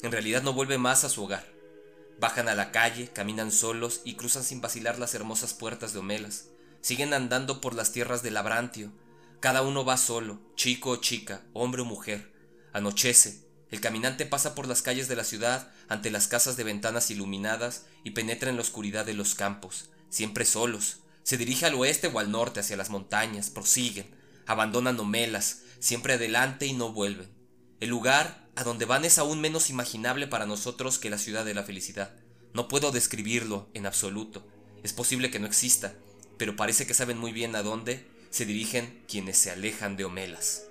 en 0.00 0.12
realidad 0.12 0.42
no 0.42 0.54
vuelve 0.54 0.78
más 0.78 1.04
a 1.04 1.10
su 1.10 1.24
hogar 1.24 1.58
Bajan 2.20 2.48
a 2.48 2.54
la 2.56 2.72
calle, 2.72 3.08
caminan 3.08 3.52
solos 3.52 4.00
y 4.04 4.14
cruzan 4.14 4.42
sin 4.42 4.60
vacilar 4.60 4.98
las 4.98 5.14
hermosas 5.14 5.54
puertas 5.54 5.92
de 5.92 6.00
Homelas. 6.00 6.46
Siguen 6.80 7.14
andando 7.14 7.60
por 7.60 7.74
las 7.74 7.92
tierras 7.92 8.24
del 8.24 8.34
Labrantio. 8.34 8.92
Cada 9.38 9.62
uno 9.62 9.84
va 9.84 9.96
solo, 9.96 10.40
chico 10.56 10.90
o 10.90 10.96
chica, 10.96 11.42
hombre 11.52 11.82
o 11.82 11.84
mujer. 11.84 12.32
Anochece. 12.72 13.44
El 13.70 13.80
caminante 13.80 14.26
pasa 14.26 14.56
por 14.56 14.66
las 14.66 14.82
calles 14.82 15.06
de 15.06 15.14
la 15.14 15.22
ciudad, 15.22 15.72
ante 15.88 16.10
las 16.10 16.28
casas 16.28 16.56
de 16.56 16.64
ventanas 16.64 17.10
iluminadas, 17.10 17.86
y 18.04 18.10
penetra 18.10 18.50
en 18.50 18.56
la 18.56 18.62
oscuridad 18.62 19.04
de 19.06 19.14
los 19.14 19.34
campos, 19.34 19.90
siempre 20.08 20.44
solos. 20.44 20.98
Se 21.22 21.36
dirige 21.36 21.66
al 21.66 21.74
oeste 21.74 22.08
o 22.08 22.18
al 22.18 22.30
norte, 22.30 22.60
hacia 22.60 22.76
las 22.76 22.90
montañas, 22.90 23.50
prosiguen, 23.50 24.06
abandonan 24.46 24.98
Homelas, 24.98 25.62
siempre 25.78 26.14
adelante 26.14 26.66
y 26.66 26.72
no 26.72 26.92
vuelven. 26.92 27.28
El 27.80 27.90
lugar 27.90 28.48
a 28.56 28.64
donde 28.64 28.86
van 28.86 29.04
es 29.04 29.18
aún 29.18 29.40
menos 29.40 29.70
imaginable 29.70 30.26
para 30.26 30.46
nosotros 30.46 30.98
que 30.98 31.10
la 31.10 31.18
ciudad 31.18 31.44
de 31.44 31.54
la 31.54 31.64
felicidad. 31.64 32.12
No 32.54 32.66
puedo 32.66 32.90
describirlo 32.90 33.68
en 33.74 33.86
absoluto. 33.86 34.46
Es 34.82 34.92
posible 34.92 35.30
que 35.30 35.38
no 35.38 35.46
exista, 35.46 35.94
pero 36.38 36.56
parece 36.56 36.86
que 36.86 36.94
saben 36.94 37.18
muy 37.18 37.32
bien 37.32 37.54
a 37.56 37.62
dónde 37.62 38.06
se 38.30 38.46
dirigen 38.46 39.04
quienes 39.08 39.38
se 39.38 39.50
alejan 39.50 39.96
de 39.96 40.04
Homelas. 40.04 40.67